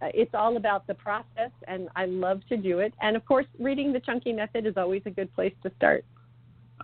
Uh, 0.00 0.08
it's 0.14 0.34
all 0.34 0.56
about 0.56 0.86
the 0.86 0.94
process, 0.94 1.52
and 1.68 1.88
I 1.94 2.06
love 2.06 2.40
to 2.48 2.56
do 2.56 2.80
it. 2.80 2.92
And 3.00 3.16
of 3.16 3.24
course, 3.24 3.46
reading 3.60 3.92
the 3.92 4.00
Chunky 4.00 4.32
Method 4.32 4.66
is 4.66 4.74
always 4.76 5.02
a 5.06 5.10
good 5.10 5.32
place 5.34 5.54
to 5.62 5.70
start. 5.76 6.04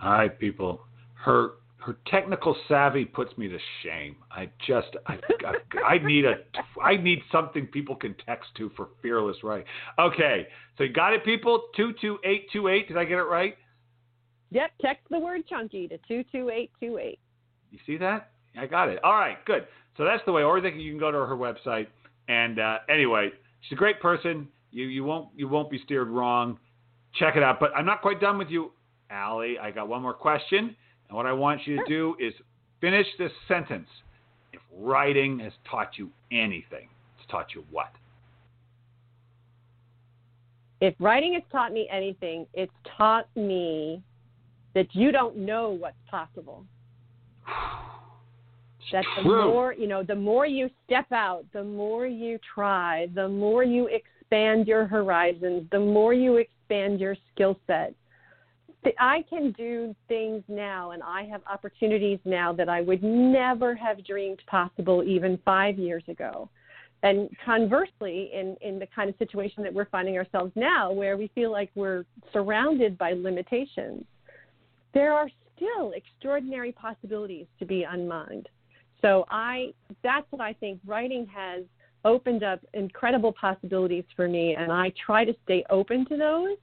All 0.01 0.11
right, 0.11 0.39
people. 0.39 0.81
Her 1.15 1.51
her 1.77 1.97
technical 2.07 2.55
savvy 2.67 3.05
puts 3.05 3.37
me 3.37 3.47
to 3.47 3.57
shame. 3.83 4.15
I 4.31 4.49
just 4.65 4.95
I, 5.07 5.17
I, 5.45 5.95
I 5.95 5.97
need 6.05 6.25
a 6.25 6.35
I 6.81 6.95
need 6.95 7.19
something 7.31 7.67
people 7.67 7.95
can 7.95 8.15
text 8.25 8.49
to 8.57 8.69
for 8.75 8.89
fearless 9.01 9.37
writing. 9.43 9.65
Okay, 9.97 10.47
so 10.77 10.83
you 10.83 10.93
got 10.93 11.13
it, 11.13 11.25
people. 11.25 11.63
Two 11.75 11.93
two 11.99 12.19
eight 12.23 12.47
two 12.53 12.69
eight. 12.69 12.87
Did 12.87 12.97
I 12.97 13.03
get 13.03 13.17
it 13.17 13.23
right? 13.23 13.57
Yep. 14.51 14.71
Text 14.81 15.03
the 15.09 15.19
word 15.19 15.47
chunky 15.47 15.87
to 15.89 15.97
two 16.07 16.23
two 16.31 16.49
eight 16.49 16.71
two 16.79 16.97
eight. 16.97 17.19
You 17.71 17.79
see 17.85 17.97
that? 17.97 18.31
I 18.57 18.65
got 18.65 18.89
it. 18.89 19.03
All 19.03 19.13
right, 19.13 19.43
good. 19.45 19.67
So 19.99 20.05
that's 20.05 20.23
the 20.25 20.31
way. 20.31 20.43
Or 20.43 20.57
you 20.57 20.91
can 20.91 20.97
go 20.97 21.11
to 21.11 21.17
her 21.17 21.35
website. 21.35 21.87
And 22.29 22.57
uh, 22.57 22.77
anyway, 22.87 23.31
she's 23.61 23.73
a 23.73 23.75
great 23.75 23.99
person. 23.99 24.47
You 24.71 24.85
you 24.85 25.03
won't 25.03 25.27
you 25.35 25.47
won't 25.47 25.69
be 25.69 25.79
steered 25.83 26.07
wrong. 26.07 26.57
Check 27.15 27.35
it 27.35 27.43
out. 27.43 27.59
But 27.59 27.71
I'm 27.75 27.85
not 27.85 28.01
quite 28.01 28.21
done 28.21 28.37
with 28.37 28.47
you, 28.49 28.71
Allie. 29.09 29.59
I 29.59 29.71
got 29.71 29.89
one 29.89 30.01
more 30.01 30.13
question. 30.13 30.75
And 31.09 31.17
what 31.17 31.25
I 31.25 31.33
want 31.33 31.67
you 31.67 31.77
to 31.77 31.83
do 31.85 32.15
is 32.17 32.33
finish 32.79 33.07
this 33.17 33.31
sentence. 33.47 33.89
If 34.53 34.61
writing 34.73 35.39
has 35.39 35.51
taught 35.69 35.97
you 35.97 36.09
anything, 36.31 36.87
it's 37.17 37.29
taught 37.29 37.47
you 37.53 37.65
what? 37.69 37.91
If 40.79 40.93
writing 40.99 41.33
has 41.33 41.43
taught 41.51 41.73
me 41.73 41.89
anything, 41.91 42.45
it's 42.53 42.71
taught 42.97 43.27
me 43.35 44.01
that 44.75 44.87
you 44.93 45.11
don't 45.11 45.35
know 45.35 45.71
what's 45.71 45.97
possible. 46.09 46.63
that 48.91 49.05
the 49.17 49.23
True. 49.23 49.51
more 49.51 49.73
you 49.73 49.87
know, 49.87 50.03
the 50.03 50.15
more 50.15 50.45
you 50.45 50.69
step 50.85 51.11
out, 51.11 51.45
the 51.53 51.63
more 51.63 52.05
you 52.05 52.39
try, 52.53 53.07
the 53.15 53.27
more 53.27 53.63
you 53.63 53.87
expand 53.87 54.67
your 54.67 54.85
horizons, 54.85 55.67
the 55.71 55.79
more 55.79 56.13
you 56.13 56.37
expand 56.37 56.99
your 56.99 57.15
skill 57.33 57.59
set. 57.67 57.93
I 58.97 59.25
can 59.29 59.51
do 59.51 59.93
things 60.07 60.41
now, 60.47 60.91
and 60.91 61.03
I 61.03 61.23
have 61.25 61.41
opportunities 61.51 62.19
now 62.23 62.53
that 62.53 62.69
I 62.69 62.81
would 62.81 63.03
never 63.03 63.75
have 63.75 64.05
dreamed 64.05 64.41
possible 64.47 65.03
even 65.03 65.37
five 65.43 65.77
years 65.77 66.03
ago. 66.07 66.49
And 67.03 67.29
conversely, 67.45 68.29
in, 68.33 68.57
in 68.61 68.79
the 68.79 68.87
kind 68.93 69.09
of 69.09 69.17
situation 69.17 69.63
that 69.63 69.73
we're 69.73 69.85
finding 69.85 70.17
ourselves 70.17 70.51
now, 70.55 70.91
where 70.91 71.17
we 71.17 71.29
feel 71.35 71.51
like 71.51 71.71
we're 71.75 72.05
surrounded 72.33 72.97
by 72.97 73.13
limitations, 73.13 74.03
there 74.93 75.13
are 75.13 75.29
still 75.55 75.91
extraordinary 75.91 76.71
possibilities 76.71 77.47
to 77.59 77.65
be 77.65 77.83
unmined. 77.83 78.49
So 79.01 79.25
I 79.29 79.73
that's 80.03 80.25
what 80.29 80.41
I 80.41 80.53
think 80.53 80.79
writing 80.85 81.27
has 81.33 81.63
opened 82.05 82.43
up 82.43 82.59
incredible 82.73 83.33
possibilities 83.33 84.05
for 84.15 84.27
me 84.27 84.55
and 84.55 84.71
I 84.71 84.91
try 85.05 85.25
to 85.25 85.35
stay 85.43 85.65
open 85.69 86.05
to 86.05 86.17
those 86.17 86.57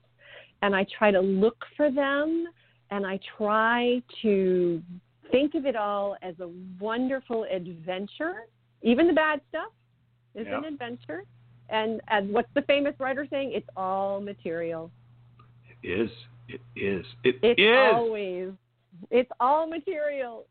and 0.61 0.75
I 0.75 0.85
try 0.97 1.11
to 1.11 1.19
look 1.19 1.63
for 1.75 1.91
them 1.91 2.47
and 2.89 3.05
I 3.05 3.19
try 3.37 4.01
to 4.23 4.81
think 5.31 5.55
of 5.55 5.65
it 5.65 5.75
all 5.75 6.15
as 6.21 6.35
a 6.39 6.49
wonderful 6.79 7.45
adventure. 7.51 8.45
Even 8.81 9.07
the 9.07 9.13
bad 9.13 9.41
stuff 9.49 9.71
is 10.35 10.47
yep. 10.47 10.59
an 10.59 10.65
adventure. 10.65 11.23
And 11.69 12.01
and 12.07 12.31
what's 12.31 12.49
the 12.55 12.61
famous 12.61 12.93
writer 12.99 13.27
saying? 13.29 13.51
It's 13.53 13.67
all 13.75 14.21
material. 14.21 14.89
It 15.83 15.87
is. 15.87 16.09
It 16.47 16.61
is. 16.75 17.05
It 17.23 17.35
it's 17.43 17.59
is. 17.59 17.93
always. 17.93 18.51
It's 19.11 19.29
all 19.39 19.67
material. 19.67 20.45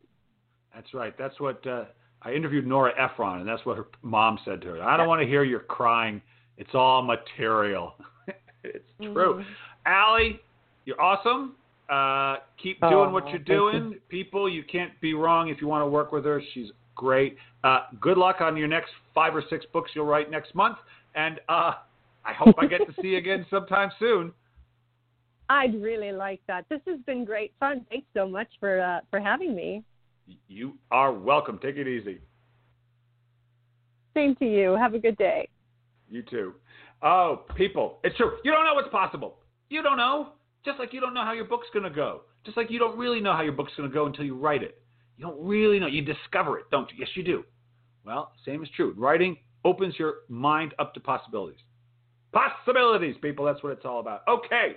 That's 0.77 0.93
right. 0.93 1.15
That's 1.19 1.41
what 1.41 1.67
uh, 1.67 1.85
I 2.21 2.33
interviewed 2.33 2.67
Nora 2.67 2.93
Ephron, 2.99 3.41
and 3.41 3.49
that's 3.49 3.65
what 3.65 3.79
her 3.79 3.87
mom 4.03 4.39
said 4.45 4.61
to 4.61 4.69
her. 4.69 4.83
I 4.83 4.99
don't 4.99 5.09
want 5.09 5.23
to 5.23 5.27
hear 5.27 5.43
you 5.43 5.59
crying. 5.61 6.21
It's 6.59 6.75
all 6.75 7.03
material. 7.03 7.95
it's 8.65 8.85
true. 9.01 9.37
Mm-hmm. 9.37 9.43
Allie, 9.87 10.41
you're 10.85 11.01
awesome. 11.01 11.55
Uh, 11.89 12.43
keep 12.63 12.79
doing 12.81 12.93
oh, 12.93 13.11
what 13.11 13.27
you're 13.31 13.39
doing. 13.39 13.93
You. 13.93 14.01
People, 14.11 14.51
you 14.51 14.65
can't 14.65 14.93
be 15.01 15.15
wrong 15.15 15.49
if 15.49 15.63
you 15.63 15.67
want 15.67 15.83
to 15.83 15.89
work 15.89 16.13
with 16.13 16.27
her. 16.27 16.43
She's 16.53 16.69
great. 16.95 17.39
Uh, 17.65 17.85
good 17.99 18.19
luck 18.19 18.41
on 18.41 18.55
your 18.55 18.69
next 18.69 18.91
five 19.15 19.35
or 19.35 19.43
six 19.49 19.65
books 19.73 19.93
you'll 19.95 20.05
write 20.05 20.31
next 20.31 20.55
month. 20.55 20.77
And 21.15 21.41
uh, 21.49 21.73
I 22.25 22.35
hope 22.37 22.57
I 22.59 22.67
get 22.67 22.87
to 22.87 22.95
see 23.01 23.09
you 23.09 23.19
again 23.19 23.47
sometime 23.51 23.91
soon. 23.99 24.33
I'd 25.49 25.81
really 25.81 26.13
like 26.13 26.41
that. 26.49 26.67
This 26.69 26.81
has 26.87 26.99
been 27.07 27.25
great 27.25 27.53
fun. 27.61 27.87
Thanks 27.89 28.09
so 28.15 28.29
much 28.29 28.49
for 28.59 28.81
uh, 28.81 29.01
for 29.11 29.21
having 29.21 29.55
me. 29.55 29.85
You 30.49 30.75
are 30.91 31.13
welcome. 31.13 31.59
Take 31.63 31.77
it 31.77 31.87
easy. 31.87 32.19
Same 34.15 34.35
to 34.37 34.45
you. 34.45 34.77
Have 34.77 34.95
a 34.95 34.99
good 34.99 35.17
day. 35.17 35.49
You 36.09 36.23
too. 36.23 36.55
Oh, 37.03 37.43
people, 37.57 37.99
it's 38.05 38.17
true. 38.17 38.39
You 38.45 38.53
don't 38.53 38.65
know 38.65 38.75
what's 38.75 38.89
possible. 38.89 39.37
You 39.69 39.83
don't 39.83 39.99
know. 39.99 40.31
Just 40.65 40.79
like 40.79 40.93
you 40.93 41.01
don't 41.01 41.15
know 41.15 41.23
how 41.23 41.33
your 41.33 41.45
book's 41.45 41.69
going 41.73 41.85
to 41.85 41.91
go. 41.91 42.23
Just 42.45 42.57
like 42.57 42.71
you 42.71 42.79
don't 42.79 42.97
really 42.99 43.21
know 43.21 43.33
how 43.33 43.43
your 43.43 43.53
book's 43.53 43.73
going 43.77 43.89
to 43.89 43.95
go 43.95 44.07
until 44.07 44.25
you 44.25 44.37
write 44.37 44.63
it. 44.63 44.81
You 45.17 45.27
don't 45.27 45.41
really 45.41 45.79
know. 45.79 45.87
You 45.87 46.03
discover 46.03 46.59
it, 46.59 46.67
don't 46.71 46.91
you? 46.91 46.97
Yes, 46.99 47.09
you 47.15 47.23
do. 47.23 47.45
Well, 48.05 48.33
same 48.45 48.63
is 48.63 48.69
true. 48.75 48.95
Writing 48.97 49.37
opens 49.65 49.99
your 49.99 50.15
mind 50.29 50.75
up 50.79 50.95
to 50.95 51.01
possibilities. 51.01 51.61
Possibilities, 52.33 53.17
people. 53.21 53.45
That's 53.45 53.63
what 53.63 53.73
it's 53.73 53.85
all 53.85 54.01
about. 54.01 54.23
Okay. 54.29 54.77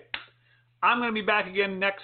I'm 0.81 0.99
going 0.99 1.09
to 1.09 1.13
be 1.13 1.25
back 1.25 1.47
again 1.47 1.79
next 1.79 2.03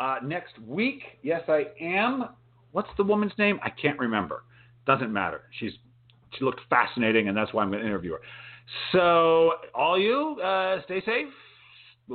uh, 0.00 0.16
next 0.22 0.58
week. 0.60 1.02
Yes, 1.22 1.42
I 1.48 1.66
am. 1.80 2.28
What's 2.72 2.90
the 2.96 3.04
woman's 3.04 3.32
name? 3.38 3.58
I 3.62 3.70
can't 3.70 3.98
remember. 3.98 4.44
Doesn't 4.86 5.12
matter. 5.12 5.42
She's 5.58 5.72
she 6.38 6.44
looked 6.44 6.60
fascinating, 6.68 7.28
and 7.28 7.36
that's 7.36 7.52
why 7.54 7.62
I'm 7.62 7.70
going 7.70 7.80
to 7.80 7.86
interview 7.86 8.12
her. 8.12 8.20
So, 8.92 9.52
all 9.74 9.98
you, 9.98 10.38
uh, 10.42 10.82
stay 10.84 11.00
safe 11.06 11.32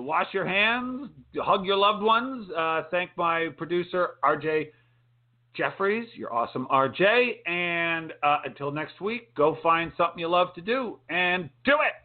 wash 0.02 0.28
your 0.34 0.46
hands, 0.46 1.10
hug 1.38 1.66
your 1.66 1.78
loved 1.78 2.04
ones. 2.04 2.50
Uh, 2.52 2.84
thank 2.90 3.12
my 3.16 3.50
producer, 3.58 4.12
RJ 4.24 4.70
Jeffries. 5.56 6.08
You're 6.16 6.34
awesome, 6.34 6.68
RJ. 6.72 7.48
And 7.48 8.14
uh, 8.24 8.40
until 8.46 8.72
next 8.72 9.00
week, 9.02 9.34
go 9.36 9.58
find 9.62 9.92
something 9.98 10.20
you 10.20 10.28
love 10.28 10.54
to 10.56 10.62
do 10.62 11.00
and 11.10 11.50
do 11.64 11.74
it. 11.74 12.03